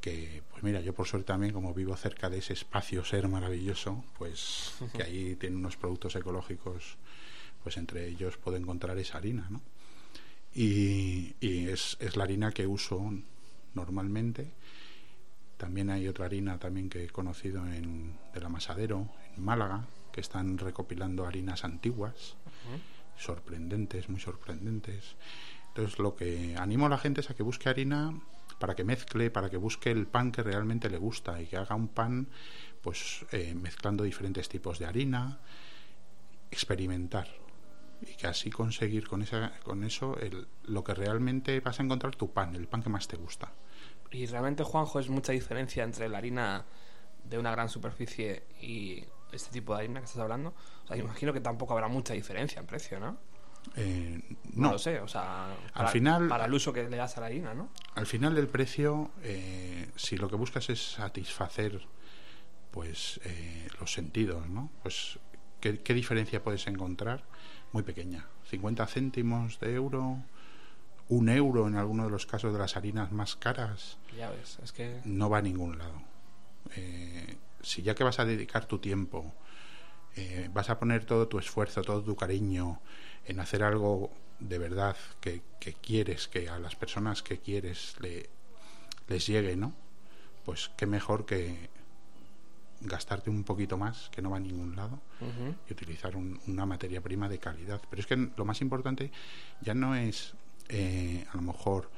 [0.00, 4.04] que pues mira, yo por suerte también como vivo cerca de ese espacio ser maravilloso,
[4.18, 6.96] pues que ahí tiene unos productos ecológicos,
[7.66, 9.60] pues entre ellos puedo encontrar esa harina, ¿no?
[10.54, 13.12] Y, y es, es la harina que uso
[13.74, 14.52] normalmente.
[15.56, 20.58] También hay otra harina también que he conocido en, del Amasadero, en Málaga, que están
[20.58, 22.36] recopilando harinas antiguas,
[23.18, 25.16] sorprendentes, muy sorprendentes.
[25.66, 28.16] Entonces lo que animo a la gente es a que busque harina
[28.60, 31.74] para que mezcle, para que busque el pan que realmente le gusta y que haga
[31.74, 32.28] un pan
[32.80, 35.40] pues eh, mezclando diferentes tipos de harina,
[36.52, 37.44] experimentar
[38.02, 42.14] y que así conseguir con esa con eso el, lo que realmente vas a encontrar
[42.16, 43.52] tu pan, el pan que más te gusta.
[44.10, 46.64] Y realmente, Juanjo, es mucha diferencia entre la harina
[47.24, 50.54] de una gran superficie y este tipo de harina que estás hablando.
[50.84, 53.18] O sea, imagino que tampoco habrá mucha diferencia en precio, ¿no?
[53.74, 54.22] Eh,
[54.54, 57.16] No, no, lo sé, o sea, Al para, final- para el uso que le das
[57.16, 57.68] a la harina, ¿no?
[57.96, 61.80] al final el precio, eh, si lo que buscas es satisfacer
[62.70, 64.70] pues eh, los sentidos, ¿no?
[64.82, 65.18] Pues
[65.60, 67.24] ¿qué, qué diferencia puedes encontrar?
[67.72, 70.18] Muy pequeña, 50 céntimos de euro,
[71.08, 74.72] un euro en alguno de los casos de las harinas más caras, Ya ves, es
[74.72, 75.00] que...
[75.04, 76.02] no va a ningún lado.
[76.74, 79.32] Eh, si ya que vas a dedicar tu tiempo,
[80.16, 82.80] eh, vas a poner todo tu esfuerzo, todo tu cariño
[83.26, 88.28] en hacer algo de verdad que, que quieres, que a las personas que quieres le,
[89.08, 89.74] les llegue, ¿no?
[90.44, 91.70] Pues qué mejor que
[92.80, 95.00] gastarte un poquito más, que no va a ningún lado,
[95.68, 97.80] y utilizar un- una materia prima de calidad.
[97.88, 99.10] Pero es que lo más importante
[99.60, 100.34] ya no es
[100.68, 101.90] eh, a lo mejor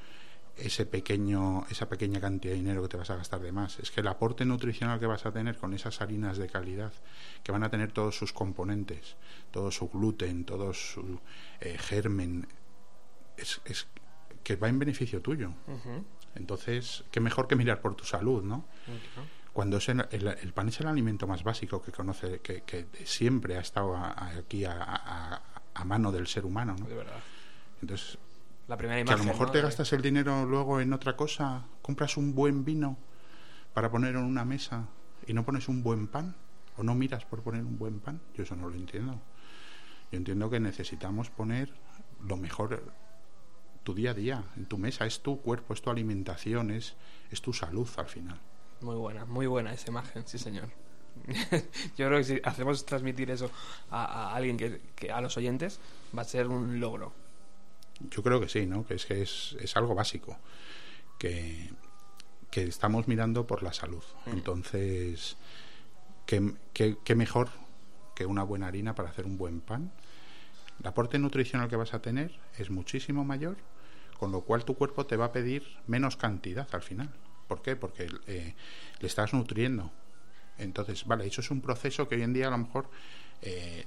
[0.56, 3.78] ese pequeño, esa pequeña cantidad de dinero que te vas a gastar de más.
[3.78, 6.92] Es que el aporte nutricional que vas a tener con esas harinas de calidad,
[7.44, 9.16] que van a tener todos sus componentes,
[9.52, 11.20] todo su gluten, todo su
[11.60, 12.46] eh, germen,
[13.36, 13.86] es, es
[14.44, 15.52] que va en beneficio tuyo.
[16.34, 18.64] Entonces, qué mejor que mirar por tu salud, ¿no?
[19.58, 22.86] Cuando es el, el- el pan es el alimento más básico que conoce, que, que
[23.04, 25.42] siempre ha estado a- a- aquí a,
[25.74, 26.86] a- mano del ser humano, ¿no?
[26.86, 27.18] De verdad.
[27.82, 28.18] Entonces,
[28.68, 29.26] La primera que a imagen.
[29.26, 29.52] lo mejor ¿no?
[29.54, 32.96] te gastas el dinero luego en otra cosa, compras un buen vino
[33.74, 34.86] para poner en una mesa
[35.26, 36.36] y no pones un buen pan,
[36.76, 39.20] o no miras por poner un buen pan, yo eso no lo entiendo.
[40.12, 41.74] Yo entiendo que necesitamos poner
[42.24, 42.80] lo mejor
[43.82, 46.94] tu día a día, en tu mesa, es tu cuerpo, es tu alimentación, es,
[47.32, 48.38] es tu salud al final.
[48.80, 50.68] Muy buena, muy buena esa imagen, sí señor.
[51.96, 53.50] Yo creo que si hacemos transmitir eso
[53.90, 55.80] a, a alguien que, que a los oyentes
[56.16, 57.12] va a ser un logro.
[58.00, 58.86] Yo creo que sí, ¿no?
[58.86, 60.36] Que es que es, es algo básico.
[61.18, 61.70] Que,
[62.50, 64.02] que estamos mirando por la salud.
[64.26, 65.36] Entonces,
[66.26, 67.48] ¿qué, qué, qué mejor
[68.14, 69.92] que una buena harina para hacer un buen pan?
[70.80, 73.56] El aporte nutricional que vas a tener es muchísimo mayor,
[74.18, 77.10] con lo cual tu cuerpo te va a pedir menos cantidad al final.
[77.48, 77.74] ¿Por qué?
[77.74, 78.54] Porque eh,
[79.00, 79.90] le estás nutriendo.
[80.58, 82.90] Entonces, vale, eso es un proceso que hoy en día a lo mejor
[83.42, 83.86] eh,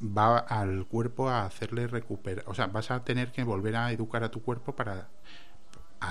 [0.00, 4.22] va al cuerpo a hacerle recuperar, o sea, vas a tener que volver a educar
[4.22, 5.08] a tu cuerpo para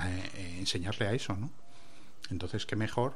[0.04, 1.50] eh, enseñarle a eso, ¿no?
[2.30, 3.14] Entonces, qué mejor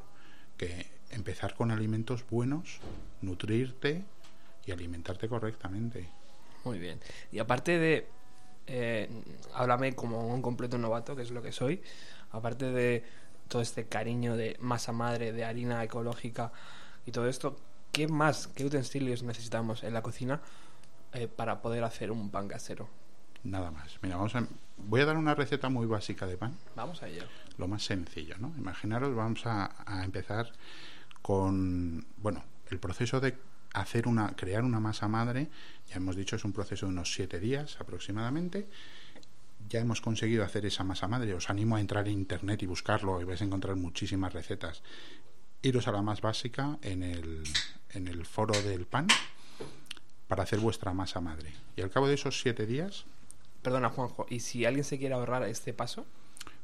[0.56, 2.80] que empezar con alimentos buenos,
[3.22, 4.04] nutrirte
[4.66, 6.08] y alimentarte correctamente.
[6.64, 7.00] Muy bien.
[7.32, 8.06] Y aparte de.
[9.54, 11.80] Háblame como un completo novato, que es lo que soy.
[12.30, 13.02] Aparte de
[13.48, 16.52] todo este cariño de masa madre, de harina ecológica
[17.06, 17.56] y todo esto,
[17.92, 20.40] ¿qué más, qué utensilios necesitamos en la cocina
[21.12, 22.88] eh, para poder hacer un pan casero?
[23.44, 23.98] Nada más.
[24.02, 24.46] Mira, vamos a,
[24.76, 26.54] voy a dar una receta muy básica de pan.
[26.76, 27.24] Vamos a ello.
[27.56, 28.52] lo más sencillo, ¿no?
[28.58, 30.52] Imaginaros, vamos a, a empezar
[31.22, 33.36] con, bueno, el proceso de
[33.74, 35.48] hacer una, crear una masa madre,
[35.88, 38.68] ya hemos dicho, es un proceso de unos siete días aproximadamente.
[39.68, 41.34] Ya hemos conseguido hacer esa masa madre.
[41.34, 44.82] Os animo a entrar en internet y buscarlo y vais a encontrar muchísimas recetas.
[45.62, 47.42] Iros a la más básica en el,
[47.90, 49.08] en el foro del pan
[50.28, 51.52] para hacer vuestra masa madre.
[51.76, 53.04] Y al cabo de esos siete días,
[53.62, 56.06] Perdona, Juanjo, ¿y si alguien se quiere ahorrar este paso?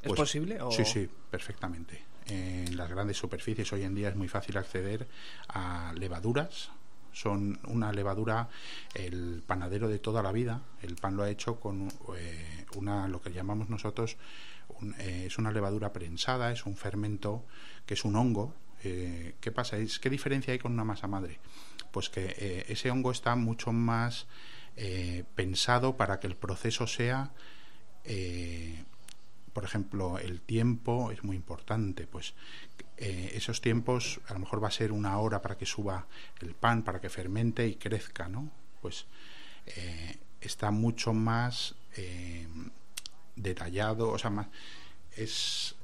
[0.01, 0.63] ¿Es Pues, posible?
[0.63, 0.71] O...
[0.71, 2.03] Sí, sí, perfectamente.
[2.27, 5.07] En las grandes superficies hoy en día es muy fácil acceder
[5.49, 6.71] a levaduras.
[7.13, 8.49] Son una levadura,
[8.95, 10.63] el panadero de toda la vida.
[10.83, 14.17] El pan lo ha hecho con eh, una, lo que llamamos nosotros,
[14.99, 17.45] eh, es una levadura prensada, es un fermento
[17.87, 18.55] que es un hongo.
[18.83, 19.77] Eh, ¿Qué pasa?
[19.79, 21.39] Es, ¿Qué diferencia hay con una masa madre?
[21.91, 24.27] Pues que eh, ese hongo está mucho más
[25.37, 27.31] pensado para que el proceso sea
[29.53, 32.35] por ejemplo, el tiempo es muy importante, pues
[32.97, 36.09] esos tiempos a lo mejor va a ser una hora para que suba
[36.41, 38.51] el pan, para que fermente y crezca, ¿no?
[38.83, 39.07] Pues
[40.41, 42.47] está mucho más eh,
[43.37, 44.49] detallado, o sea, más,
[45.17, 45.75] es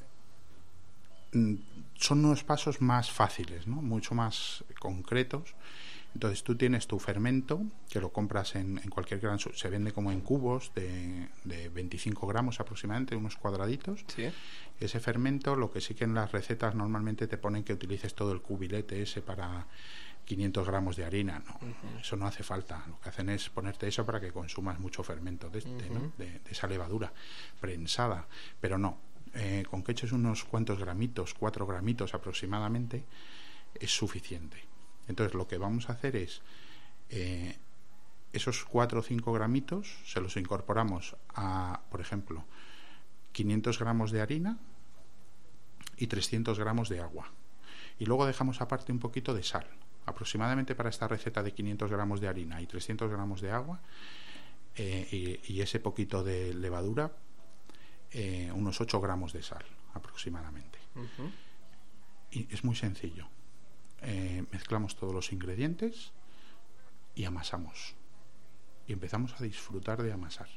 [1.33, 1.55] mm,
[2.01, 3.83] son unos pasos más fáciles, ¿no?
[3.83, 5.55] mucho más concretos.
[6.15, 9.39] Entonces tú tienes tu fermento, que lo compras en, en cualquier gran...
[9.39, 14.05] Se vende como en cubos de, de 25 gramos aproximadamente, unos cuadraditos.
[14.09, 14.29] Sí.
[14.81, 18.33] Ese fermento, lo que sí que en las recetas normalmente te ponen que utilices todo
[18.33, 19.69] el cubilete ese para
[20.31, 21.43] 500 gramos de harina.
[21.45, 21.59] No,
[21.99, 22.85] eso no hace falta.
[22.87, 26.12] Lo que hacen es ponerte eso para que consumas mucho fermento de, este, ¿no?
[26.16, 27.12] de, de esa levadura
[27.61, 28.28] prensada.
[28.61, 28.97] Pero no,
[29.35, 33.03] eh, con que eches unos cuantos gramitos, cuatro gramitos aproximadamente,
[33.74, 34.57] es suficiente.
[35.09, 36.43] Entonces lo que vamos a hacer es
[37.09, 37.57] eh,
[38.33, 42.45] esos 4 o 5 gramitos se los incorporamos a, por ejemplo,
[43.33, 44.59] 500 gramos de harina
[45.97, 47.33] y 300 gramos de agua.
[47.99, 49.66] Y luego dejamos aparte un poquito de sal.
[50.07, 53.80] Aproximadamente para esta receta de 500 gramos de harina y 300 gramos de agua
[54.76, 57.12] eh, y, y ese poquito de levadura,
[58.12, 60.78] eh, unos 8 gramos de sal aproximadamente.
[62.30, 63.28] Y es muy sencillo.
[64.03, 66.12] Eh, mezclamos todos los ingredientes
[67.14, 67.94] y amasamos.
[68.86, 70.48] Y empezamos a disfrutar de amasar.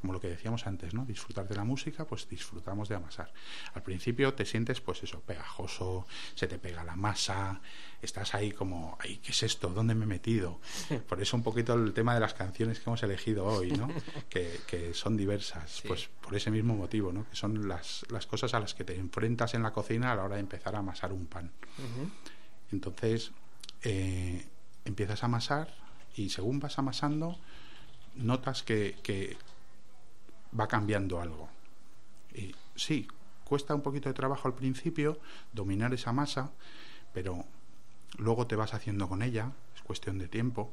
[0.00, 1.04] Como lo que decíamos antes, ¿no?
[1.04, 3.32] Disfrutar de la música, pues disfrutamos de amasar.
[3.74, 7.60] Al principio te sientes, pues eso, pegajoso, se te pega la masa,
[8.02, 9.68] estás ahí como, ay, ¿qué es esto?
[9.70, 10.60] ¿Dónde me he metido?
[11.08, 13.88] Por eso un poquito el tema de las canciones que hemos elegido hoy, ¿no?
[14.28, 17.28] Que, que son diversas, pues por ese mismo motivo, ¿no?
[17.28, 20.24] Que son las, las cosas a las que te enfrentas en la cocina a la
[20.24, 21.50] hora de empezar a amasar un pan.
[22.72, 23.30] Entonces,
[23.82, 24.46] eh,
[24.84, 25.74] empiezas a amasar
[26.16, 27.38] y según vas amasando,
[28.16, 29.36] notas que, que
[30.58, 31.48] va cambiando algo.
[32.34, 33.08] Y sí,
[33.44, 35.18] cuesta un poquito de trabajo al principio
[35.52, 36.50] dominar esa masa,
[37.12, 37.44] pero
[38.18, 40.72] luego te vas haciendo con ella, es cuestión de tiempo,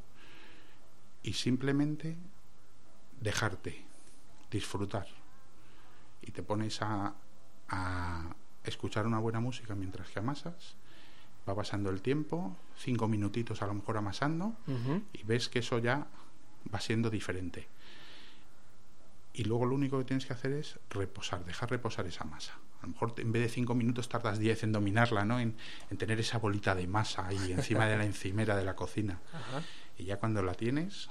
[1.22, 2.18] y simplemente
[3.22, 3.86] dejarte,
[4.52, 5.08] disfrutar.
[6.22, 7.14] Y te pones a,
[7.70, 10.76] a escuchar una buena música mientras que amasas,
[11.48, 14.56] va pasando el tiempo, cinco minutitos a lo mejor amasando,
[15.14, 16.08] y ves que eso ya
[16.74, 17.68] va siendo diferente.
[19.34, 22.54] Y luego lo único que tienes que hacer es reposar, dejar reposar esa masa.
[22.82, 25.40] A lo mejor en vez de cinco minutos tardas diez en dominarla, ¿no?
[25.40, 25.56] En,
[25.90, 29.20] en tener esa bolita de masa ahí encima de la encimera de la cocina.
[29.98, 31.10] Y ya cuando la tienes,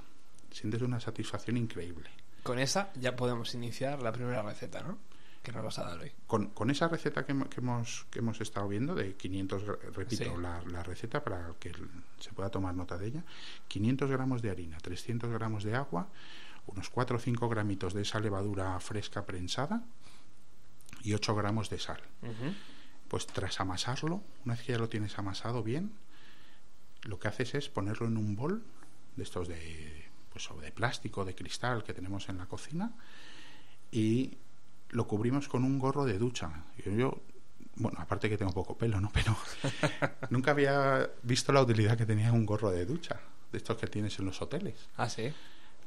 [0.51, 2.09] sientes una satisfacción increíble.
[2.43, 4.97] Con esa ya podemos iniciar la primera receta, ¿no?
[5.41, 6.11] Que nos vas a dar hoy.
[6.25, 10.23] Con, con esa receta que, que hemos, que hemos estado viendo de 500, gra- repito,
[10.23, 10.41] Sí.
[10.41, 11.73] la, la receta para que
[12.19, 13.23] se pueda tomar nota de ella,
[13.67, 16.07] 500 gramos de harina, 300 gramos de agua,
[16.67, 19.83] unos 4 o 5 gramitos de esa levadura fresca prensada
[21.03, 22.01] y 8 gramos de sal.
[23.07, 25.93] Pues tras amasarlo, una vez que ya lo tienes amasado bien,
[27.03, 28.63] lo que haces es ponerlo en un bol
[29.15, 32.93] de estos de, pues, o de plástico, de cristal que tenemos en la cocina
[33.91, 34.37] y
[34.89, 36.63] lo cubrimos con un gorro de ducha.
[36.83, 37.21] Yo, yo,
[37.75, 39.11] bueno, aparte que tengo poco pelo, ¿no?
[39.13, 39.35] Pero
[40.29, 43.19] nunca había visto la utilidad que tenía un gorro de ducha,
[43.51, 45.33] de estos que tienes en los hoteles, Ah, sí.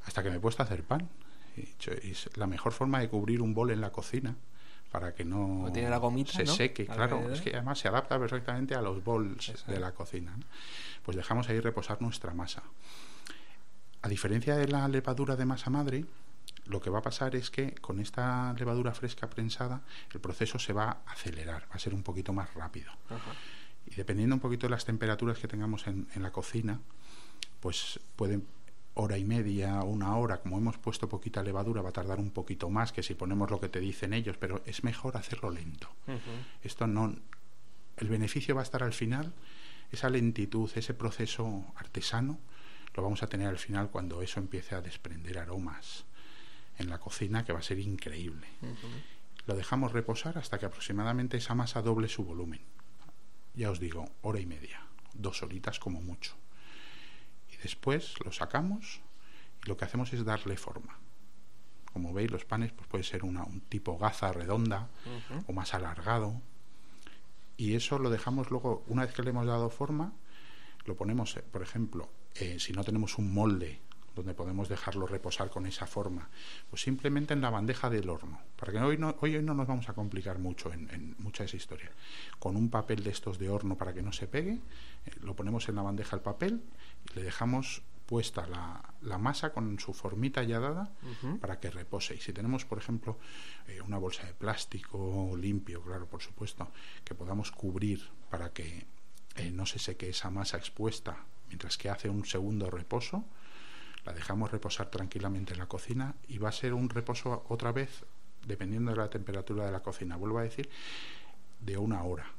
[0.06, 1.08] Hasta que me he puesto a hacer pan.
[1.56, 1.68] Y
[2.10, 4.34] es la mejor forma de cubrir un bol en la cocina
[4.90, 6.52] para que no O tiene la gomita, se ¿no?
[6.54, 6.86] seque.
[6.86, 7.32] Claro, Alrededor.
[7.32, 10.34] es que además se adapta perfectamente a los bols de la cocina.
[10.36, 10.44] ¿no?
[11.02, 12.62] Pues dejamos ahí reposar nuestra masa.
[14.02, 16.04] A diferencia de la levadura de masa madre,
[16.66, 19.80] lo que va a pasar es que con esta levadura fresca prensada
[20.12, 22.92] el proceso se va a acelerar, va a ser un poquito más rápido.
[23.86, 26.80] Y dependiendo un poquito de las temperaturas que tengamos en, en la cocina,
[27.60, 28.46] pues pueden
[28.96, 32.70] hora y media una hora, como hemos puesto poquita levadura, va a tardar un poquito
[32.70, 35.88] más que si ponemos lo que te dicen ellos, pero es mejor hacerlo lento.
[36.62, 37.14] Esto no,
[37.98, 39.32] el beneficio va a estar al final,
[39.92, 42.38] esa lentitud, ese proceso artesano,
[42.94, 46.04] lo vamos a tener al final cuando eso empiece a desprender aromas
[46.78, 48.46] en la cocina, que va a ser increíble.
[49.46, 52.60] Lo dejamos reposar hasta que aproximadamente esa masa doble su volumen.
[53.54, 54.80] Ya os digo, hora y media,
[55.12, 56.34] dos horitas como mucho.
[57.66, 59.00] Después lo sacamos
[59.64, 61.00] y lo que hacemos es darle forma.
[61.92, 64.88] Como veis, los panes pues puede ser una, un tipo gaza redonda
[65.48, 66.40] o más alargado.
[67.56, 70.12] Y eso lo dejamos luego, una vez que le hemos dado forma,
[70.84, 73.80] lo ponemos, eh, por ejemplo, eh, si no tenemos un molde
[74.14, 76.28] donde podemos dejarlo reposar con esa forma,
[76.70, 79.66] pues simplemente en la bandeja del horno, para que hoy no, hoy, hoy no nos
[79.66, 81.90] vamos a complicar mucho en, en mucha esa historia.
[82.38, 85.68] Con un papel de estos de horno para que no se pegue, eh, lo ponemos
[85.68, 86.62] en la bandeja el papel
[87.14, 90.92] le dejamos puesta la, la masa con su formita ya dada
[91.40, 92.14] para que repose.
[92.14, 93.18] Y si tenemos, por ejemplo,
[93.66, 96.70] eh, una bolsa de plástico limpio, claro, por supuesto,
[97.04, 98.86] que podamos cubrir para que
[99.34, 103.24] eh, no se seque esa masa expuesta mientras que hace un segundo reposo,
[104.04, 108.04] la dejamos reposar tranquilamente en la cocina y va a ser un reposo otra vez,
[108.46, 110.68] dependiendo de la temperatura de la cocina, vuelvo a decir,
[111.60, 112.35] de una hora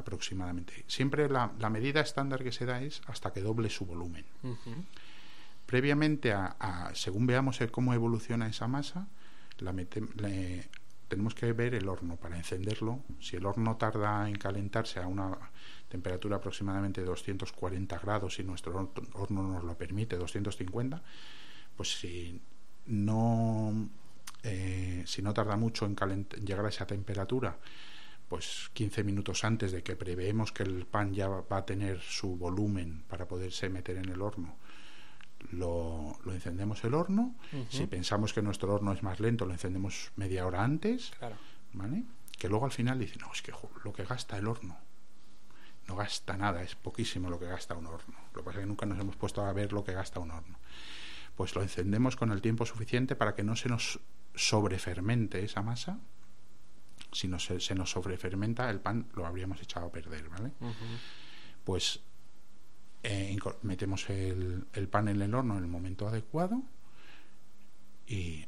[0.00, 0.84] aproximadamente.
[0.88, 4.24] Siempre la, la medida estándar que se da es hasta que doble su volumen.
[5.66, 9.06] Previamente, a, a- según veamos el cómo evoluciona esa masa,
[9.58, 10.68] la mete- le-
[11.08, 13.00] tenemos que ver el horno para encenderlo.
[13.20, 15.36] Si el horno tarda en calentarse a una
[15.88, 21.02] temperatura aproximadamente de 240 grados y nuestro hor- horno nos lo permite, 250,
[21.76, 22.40] pues si
[22.86, 23.88] no,
[24.42, 25.96] eh, si no tarda mucho en
[26.44, 27.56] llegar a esa temperatura,
[28.30, 32.36] pues 15 minutos antes de que preveemos que el pan ya va a tener su
[32.36, 34.54] volumen para poderse meter en el horno,
[35.50, 37.34] lo, lo encendemos el horno.
[37.70, 41.10] Si pensamos que nuestro horno es más lento, lo encendemos media hora antes.
[41.18, 41.34] Claro.
[41.72, 42.04] ¿Vale?
[42.38, 44.78] Que luego al final dice, no, es que jo, lo que gasta el horno.
[45.88, 48.16] No gasta nada, es poquísimo lo que gasta un horno.
[48.32, 50.30] Lo que pasa es que nunca nos hemos puesto a ver lo que gasta un
[50.30, 50.56] horno.
[51.34, 53.98] Pues lo encendemos con el tiempo suficiente para que no se nos
[54.36, 55.98] sobrefermente esa masa.
[57.12, 60.52] Si no se, se nos sobrefermenta, el pan lo habríamos echado a perder, ¿vale?
[61.64, 62.00] Pues
[63.02, 66.62] eh, metemos el, el pan en el horno en el momento adecuado
[68.06, 68.44] y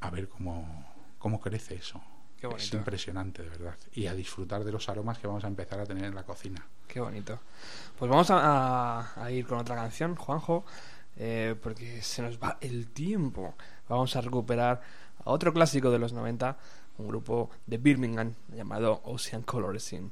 [0.00, 0.86] a ver cómo,
[1.18, 2.00] cómo crece eso.
[2.40, 2.76] Qué Es bonito.
[2.76, 3.76] impresionante, de verdad.
[3.92, 6.64] Y a disfrutar de los aromas que vamos a empezar a tener en la cocina.
[6.86, 7.40] Qué bonito.
[7.98, 10.64] Pues vamos a, a- a ir con otra canción, Juanjo,
[11.16, 13.56] eh, porque se nos va el tiempo.
[13.88, 14.80] Vamos a recuperar
[15.24, 16.56] a otro clásico de los 90,
[16.98, 19.78] un grupo de Birmingham llamado Ocean Coloring.
[19.80, 20.10] When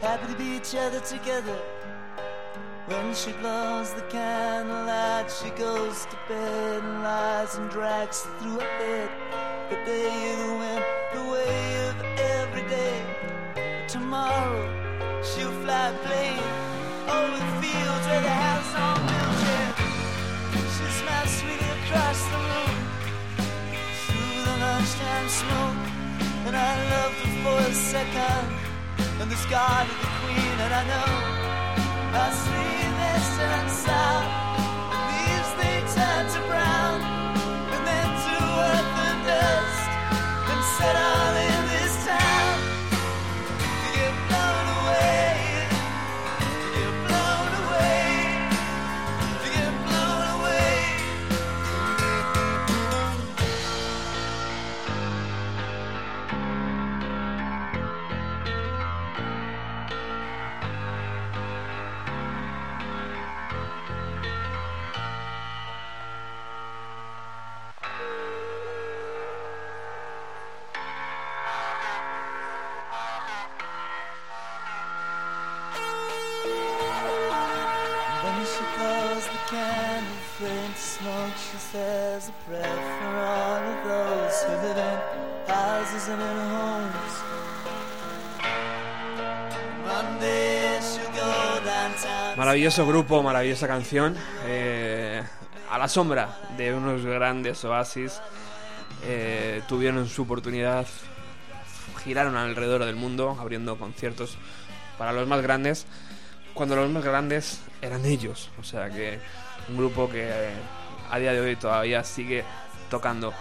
[0.00, 1.58] happy to be each other together.
[2.86, 8.60] When she blows the candle out, she goes to bed and lies and drags through
[8.60, 9.10] her bed.
[9.70, 10.84] The day the wind,
[11.14, 13.02] the way of every day.
[13.88, 16.46] Tomorrow she'll fly a plane
[17.08, 19.74] over the fields where the house on wheelchair.
[20.74, 22.76] She smiles sweetly across the room
[24.06, 25.80] through the lunchtime smoke,
[26.46, 28.67] and I loved her for a second.
[29.28, 31.10] And this God of the Queen, and I know
[32.16, 34.47] our sweetness turns sour, and
[92.36, 94.16] Maravilloso grupo, maravillosa canción.
[94.46, 95.22] eh,
[95.70, 98.20] a la sombra de unos grandes oasis.
[99.04, 100.86] eh, tuvieron su oportunidad,
[102.02, 104.38] giraron alrededor del mundo, abriendo conciertos
[104.96, 105.86] para los más grandes.
[106.54, 108.50] Cuando los más grandes eran ellos.
[108.58, 109.18] O sea que
[109.68, 110.28] un grupo que
[111.10, 112.44] a día de hoy todavía sigue
[112.90, 113.32] tocando.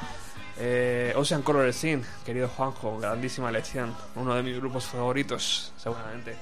[0.59, 3.93] Eh, Ocean Color Scene, querido Juanjo, grandísima elección.
[4.15, 6.35] Uno de mis grupos favoritos, seguramente.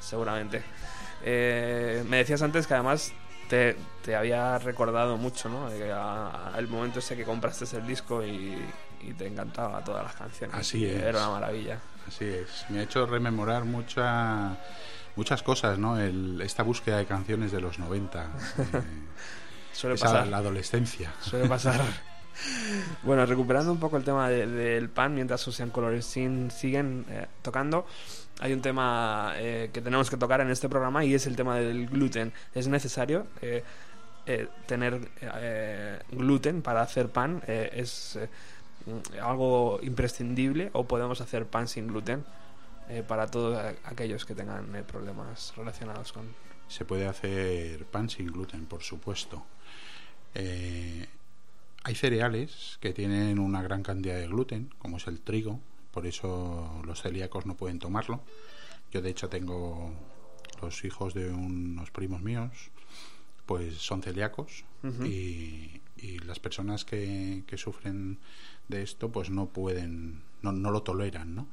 [0.00, 0.62] Seguramente.
[1.24, 3.12] Eh, me decías antes que además
[3.48, 5.70] te, te había recordado mucho, ¿no?
[5.70, 8.58] De a- a- el momento ese que compraste el disco y,
[9.00, 10.56] y te encantaba todas las canciones.
[10.56, 11.00] Así es.
[11.00, 11.78] Era una maravilla.
[12.08, 12.64] Así es.
[12.68, 14.56] Me ha hecho rememorar mucha,
[15.14, 15.96] muchas cosas, ¿no?
[16.00, 18.24] El- esta búsqueda de canciones de los 90.
[18.24, 18.82] eh,
[19.72, 20.26] Suele esa- pasar.
[20.28, 21.12] la adolescencia.
[21.20, 21.80] Suele pasar.
[23.02, 27.26] bueno, recuperando un poco el tema de- del pan, mientras Ocean Color Scene siguen eh,
[27.42, 27.86] tocando,
[28.40, 31.56] hay un tema eh, que tenemos que tocar en este programa y es el tema
[31.56, 32.32] del gluten.
[32.54, 33.62] ¿Es necesario eh,
[34.26, 37.42] eh, tener eh, gluten para hacer pan?
[37.46, 38.18] Eh, ¿Es
[39.22, 42.24] algo imprescindible o podemos hacer pan sin gluten?
[42.88, 46.34] eh, para todos aquellos que tengan eh, problemas relacionados con...
[46.66, 49.46] Se puede hacer pan sin gluten, por supuesto.
[50.34, 51.06] Eh,
[51.84, 55.60] hay cereales que tienen una gran cantidad de gluten, como es el trigo,
[55.90, 58.22] por eso los celíacos no pueden tomarlo.
[58.92, 59.92] Yo de hecho tengo
[60.60, 62.52] los hijos de unos primos míos,
[63.46, 64.64] pues son celíacos
[65.06, 68.18] y, y las personas que, que sufren
[68.68, 71.48] de esto pues no pueden, no, no lo toleran, ¿no?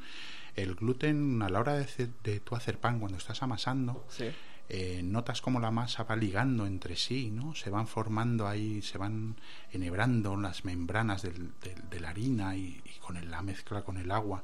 [0.56, 4.30] El gluten a la hora de, hacer- de tú hacer pan cuando estás amasando, Sí.
[4.70, 7.56] Eh, notas como la masa va ligando entre sí, ¿no?
[7.56, 9.36] Se van formando ahí, se van
[9.72, 13.98] enhebrando las membranas del- del- de la harina y, y con el- la mezcla con
[13.98, 14.44] el agua.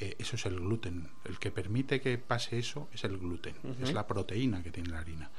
[0.00, 1.08] Eh, eso es el gluten.
[1.24, 3.54] El que permite que pase eso es el gluten.
[3.82, 5.30] Es la proteína que tiene la harina.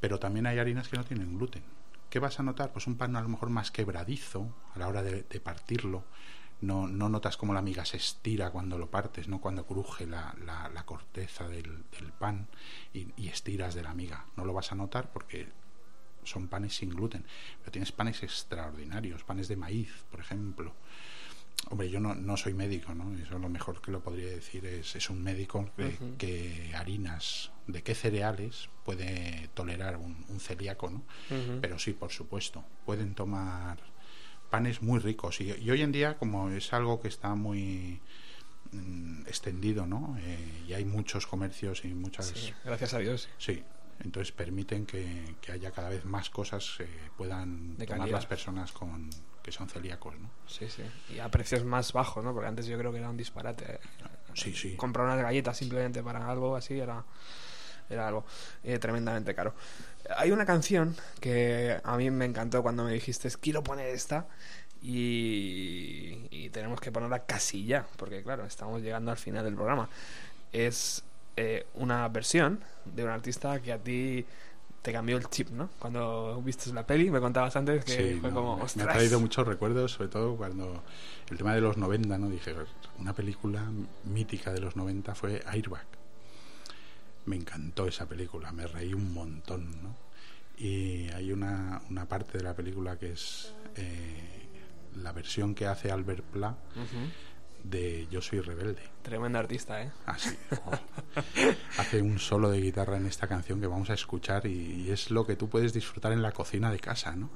[0.00, 1.62] Pero también hay harinas que no tienen gluten.
[2.10, 2.72] ¿Qué vas a notar?
[2.72, 6.04] Pues un pan a lo mejor más quebradizo a la hora de, de partirlo.
[6.60, 10.34] No, no notas como la miga se estira cuando lo partes, no cuando cruje la,
[10.44, 12.48] la- la corteza del, del pan
[12.92, 14.26] y, y estiras de la miga.
[14.36, 15.46] No lo vas a notar porque
[16.24, 17.24] son panes sin gluten.
[17.60, 20.74] Pero tienes panes extraordinarios, panes de maíz, por ejemplo.
[21.70, 23.16] Hombre, yo no, no soy médico, ¿no?
[23.18, 26.14] Eso lo mejor que lo podría decir es, es un médico de Ujú.
[26.18, 31.02] qué harinas, de qué cereales puede tolerar un, un celíaco, ¿no?
[31.60, 33.78] Pero sí, por supuesto, pueden tomar
[34.50, 35.40] panes muy ricos.
[35.40, 38.00] Y, y hoy en día, como es algo que está muy
[38.72, 40.16] mm, extendido, ¿no?
[40.20, 42.26] Eh, y hay muchos comercios y muchas...
[42.26, 43.28] Sí, gracias a Dios.
[43.38, 43.62] Sí,
[44.00, 46.86] entonces permiten que, que haya cada vez más cosas que
[47.16, 48.16] puedan De tomar calidad.
[48.16, 49.10] las personas con
[49.42, 50.30] que son celíacos, ¿no?
[50.46, 50.82] Sí, sí.
[51.14, 52.34] Y a precios más bajos, ¿no?
[52.34, 53.80] Porque antes yo creo que era un disparate.
[54.34, 54.76] Sí, sí.
[54.76, 57.02] Comprar unas galletas simplemente para algo así era,
[57.90, 58.24] era algo
[58.64, 59.54] eh, tremendamente caro.
[60.16, 64.26] Hay una canción que a mí me encantó cuando me dijiste, quiero poner esta.
[64.80, 69.88] Y, y tenemos que ponerla casi ya, porque claro, estamos llegando al final del programa.
[70.52, 71.02] Es
[71.36, 74.24] eh, una versión de un artista que a ti
[74.82, 75.68] te cambió el chip, ¿no?
[75.78, 79.20] Cuando viste la peli, me contabas antes que Sí, fue no, como, me- ha traído
[79.20, 80.82] muchos recuerdos, sobre todo cuando
[81.30, 82.28] el tema de los 90, ¿no?
[82.28, 82.54] Dije,
[82.98, 83.64] una película
[84.04, 85.86] mítica de los 90 fue Airbag.
[87.28, 89.96] Me encantó esa película, me reí un montón, ¿no?
[90.56, 94.48] Y hay una, una parte de la película que es eh,
[94.96, 96.56] la versión que hace Albert Pla
[97.62, 98.82] de Yo soy rebelde.
[99.02, 99.92] Tremendo artista, ¿eh?
[100.06, 100.36] Así.
[100.64, 100.70] oh.
[101.78, 105.10] Hace un solo de guitarra en esta canción que vamos a escuchar y, y es
[105.10, 107.30] lo que tú puedes disfrutar en la cocina de casa, ¿no?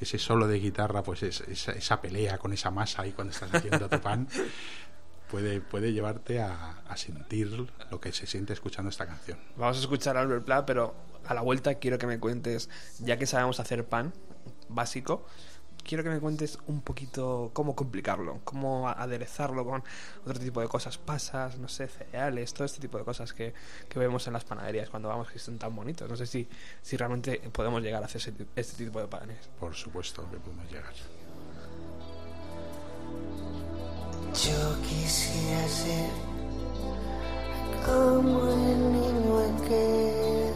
[0.00, 3.52] Ese solo de guitarra, pues es, esa, esa pelea con esa masa ahí cuando estás
[3.54, 4.26] haciendo tu pan,
[5.34, 9.36] puede, puede llevarte a, a sentir lo que se siente escuchando esta canción.
[9.56, 10.94] Vamos a escuchar a Albert Pla, pero
[11.26, 12.70] a la vuelta quiero que me cuentes,
[13.00, 14.12] ya que sabemos hacer pan
[14.68, 15.26] básico,
[15.82, 19.82] quiero que me cuentes un poquito cómo complicarlo, cómo aderezarlo con
[20.24, 23.54] otro tipo de cosas, pasas, no sé, cereales, todo este tipo de cosas que,
[23.88, 26.08] que vemos en las panaderías cuando vamos que son tan bonitos.
[26.08, 26.46] No sé si,
[26.80, 29.50] si realmente podemos llegar a hacer ese este tipo de panes.
[29.58, 30.94] Por supuesto que podemos llegar.
[34.34, 36.10] Yo quisiera ser
[37.86, 40.54] como el niño aquel,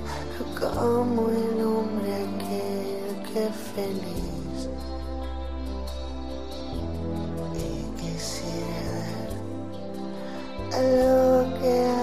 [0.59, 4.69] como el hombre aquel que feliz.
[7.55, 7.67] Y
[8.01, 8.99] quisiera
[10.71, 11.98] dar lo que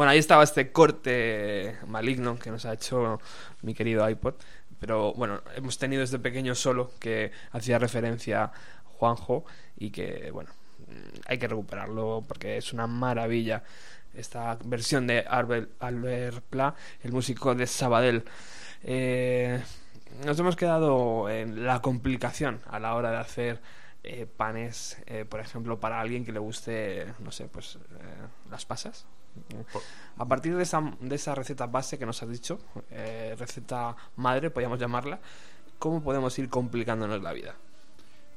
[0.00, 3.20] Bueno, ahí estaba este corte maligno que nos ha hecho
[3.60, 4.32] mi querido iPod.
[4.78, 8.52] Pero bueno, hemos tenido este pequeño solo que hacía referencia a
[8.96, 9.44] Juanjo
[9.76, 10.48] y que, bueno,
[11.26, 13.62] hay que recuperarlo porque es una maravilla
[14.14, 18.24] esta versión de Albert, Albert Pla, el músico de Sabadell.
[18.82, 19.62] Eh,
[20.24, 23.60] nos hemos quedado en la complicación a la hora de hacer
[24.02, 28.64] eh, panes, eh, por ejemplo, para alguien que le guste, no sé, pues eh, las
[28.64, 29.06] pasas.
[30.16, 32.58] A partir de esa, de esa receta base que nos has dicho,
[32.90, 35.20] eh, receta madre, podríamos llamarla,
[35.78, 37.54] ¿cómo podemos ir complicándonos la vida?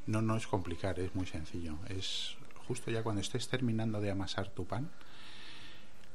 [0.05, 1.77] No, no es complicar, es muy sencillo.
[1.89, 2.35] Es
[2.67, 4.89] justo ya cuando estés terminando de amasar tu pan,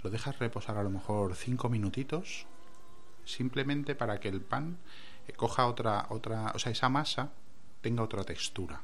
[0.03, 2.47] lo dejas reposar a lo mejor cinco minutitos,
[3.25, 4.79] simplemente para que el pan
[5.37, 7.31] coja otra, otra, o sea, esa masa
[7.81, 8.81] tenga otra textura,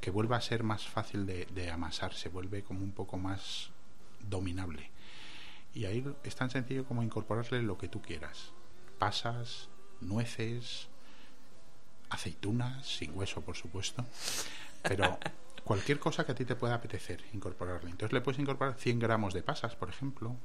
[0.00, 3.70] que vuelva a ser más fácil de, de amasar, se vuelve como un poco más
[4.28, 4.90] dominable.
[5.74, 8.52] Y ahí es tan sencillo como incorporarle lo que tú quieras.
[8.98, 9.68] Pasas,
[10.00, 10.88] nueces,
[12.08, 14.04] aceitunas, sin hueso por supuesto,
[14.82, 15.18] pero
[15.64, 17.90] cualquier cosa que a ti te pueda apetecer incorporarle.
[17.90, 20.36] Entonces le puedes incorporar 100 gramos de pasas, por ejemplo,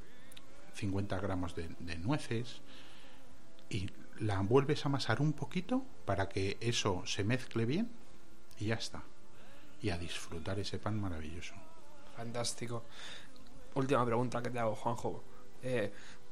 [0.75, 2.61] 50 gramos de, de nueces
[3.69, 7.89] y la vuelves a amasar un poquito para que eso se mezcle bien
[8.59, 9.03] y ya está.
[9.81, 11.53] Y a disfrutar ese pan maravilloso.
[12.15, 12.83] Fantástico.
[13.75, 15.23] Última pregunta que te hago, Juanjo.
[15.61, 15.91] Eh,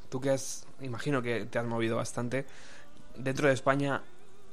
[0.10, 2.46] tú que has, imagino que te has movido bastante,
[3.16, 4.02] dentro de España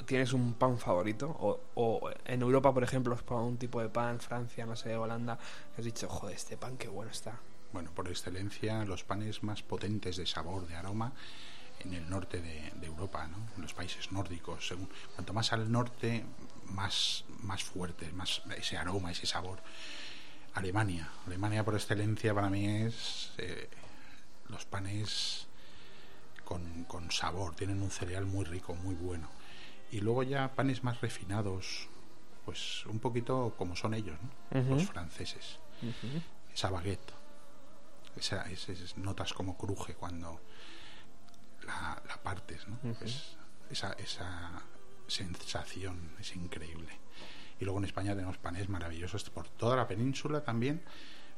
[0.07, 4.66] tienes un pan favorito o, en Europa, por ejemplo, probado un tipo de pan, Francia,
[4.66, 5.38] no sé, Holanda,
[5.76, 7.38] has dicho, joder, este pan qué bueno está.
[7.72, 11.12] Bueno, por excelencia, los panes más potentes de sabor, de aroma,
[11.80, 13.36] en el norte de, Europa, ¿no?
[13.55, 14.74] en los países nórdicos.
[15.14, 16.24] Cuanto más al norte,
[16.64, 19.61] más, más fuerte, más ese aroma, ese sabor.
[20.55, 21.09] Alemania.
[21.26, 23.68] Alemania por excelencia para mí es eh,
[24.48, 25.46] los panes
[26.44, 29.28] con, con sabor, tienen un cereal muy rico, muy bueno.
[29.92, 31.88] Y luego ya panes más refinados,
[32.44, 34.30] pues un poquito como son ellos, ¿no?
[34.76, 35.59] Los franceses.
[36.53, 37.12] Esa baguette,
[38.16, 40.40] esa, esas notas como cruje cuando
[41.62, 42.78] la, la partes, ¿no?
[42.98, 43.36] Pues
[43.70, 44.62] esa, esa
[45.07, 46.98] sensación es increíble.
[47.61, 50.82] Y luego en España tenemos panes maravillosos por toda la península también,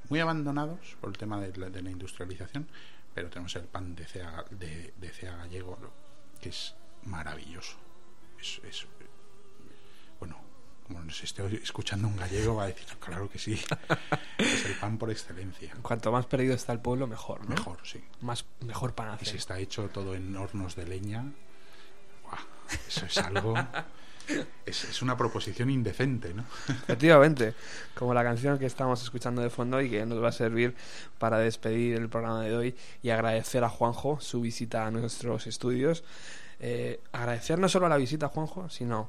[0.09, 2.69] muy abandonados por el tema de la, de la industrialización,
[3.15, 5.79] pero tenemos el pan de cea, de, de cea gallego,
[6.41, 7.77] que es maravilloso.
[8.41, 8.87] Es, es-
[10.21, 10.37] bueno,
[10.87, 13.61] como nos esté escuchando un gallego, va a decir, claro que sí.
[14.39, 15.75] es el pan por excelencia.
[15.83, 17.49] Cuanto más perdido está el pueblo, mejor, ¿no?
[17.57, 18.03] Mejor, sí.
[18.21, 19.37] Más, mejor pan Y si hacer.
[19.37, 21.25] está hecho todo en hornos de leña,
[22.89, 23.55] eso es algo.
[24.67, 26.45] Es, es una proposición indecente, ¿no?
[26.69, 27.55] Efectivamente,
[27.95, 30.75] como la canción que estamos escuchando de fondo y que nos va a servir
[31.19, 36.05] para despedir el programa de hoy y agradecer a Juanjo su visita a nuestros estudios.
[36.61, 39.09] Eh, agradecer no solo la visita a Juanjo, sino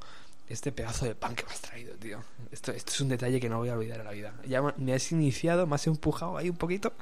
[0.50, 2.24] este pedazo de pan que me has traído, tío.
[2.52, 4.34] Esto, esto es un detalle que no voy a olvidar en la vida.
[4.48, 6.94] Ya me- has iniciado, me has empujado ahí un poquito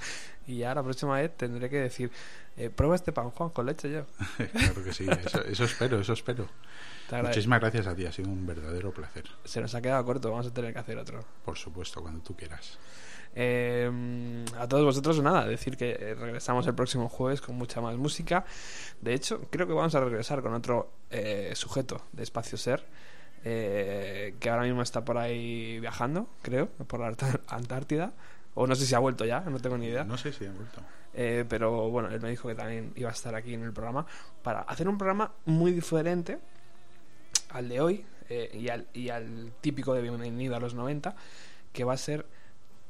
[0.45, 2.12] y ya la próxima vez tendré que decir,
[2.57, 4.05] eh, prueba este pan, Juan, con leche yo.
[4.51, 6.47] claro que sí, eso, eso espero, eso espero.
[7.12, 9.26] Muchísimas gracias a ti, ha sido un verdadero placer.
[9.43, 11.24] Se nos ha quedado corto, vamos a tener que hacer otro.
[11.43, 12.78] Por supuesto, cuando tú quieras.
[13.34, 17.95] Eh, a todos vosotros, nada, decir que eh, regresamos el próximo jueves con mucha más
[17.97, 18.45] música.
[19.01, 22.86] De hecho, creo que vamos a regresar con otro eh, sujeto de Espacio Ser,
[23.43, 27.16] eh, que ahora mismo está por ahí viajando, creo, por la
[27.47, 28.14] Antártida.
[28.53, 30.03] O no sé si ha vuelto ya, no tengo ni idea.
[30.03, 30.82] No sé si han vuelto.
[31.14, 34.05] Eh, pero bueno, él me dijo que también iba a estar aquí en el programa
[34.43, 36.39] para hacer un programa muy diferente
[37.54, 41.16] al de hoy eh, y, al, y al típico de Bienvenido a los 90,
[41.74, 42.26] que va a ser,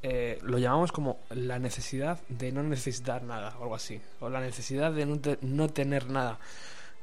[0.04, 4.40] eh, lo llamamos como la necesidad de no necesitar nada o algo así, o la
[4.42, 6.40] necesidad de no, te- no tener nada.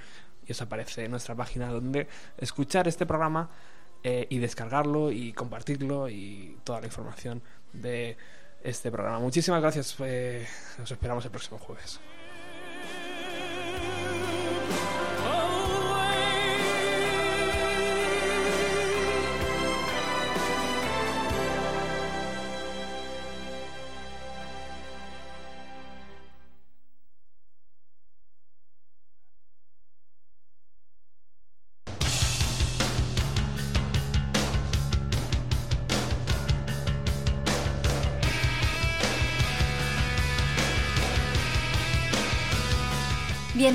[0.47, 2.07] y os aparece nuestra página donde
[2.39, 3.51] escuchar este programa
[4.03, 7.43] eh, y descargarlo y compartirlo y toda la información
[7.73, 8.17] de
[8.63, 9.19] este programa.
[9.19, 9.97] Muchísimas gracias.
[10.01, 10.47] eh,
[10.83, 12.01] os esperamos el próximo jueves.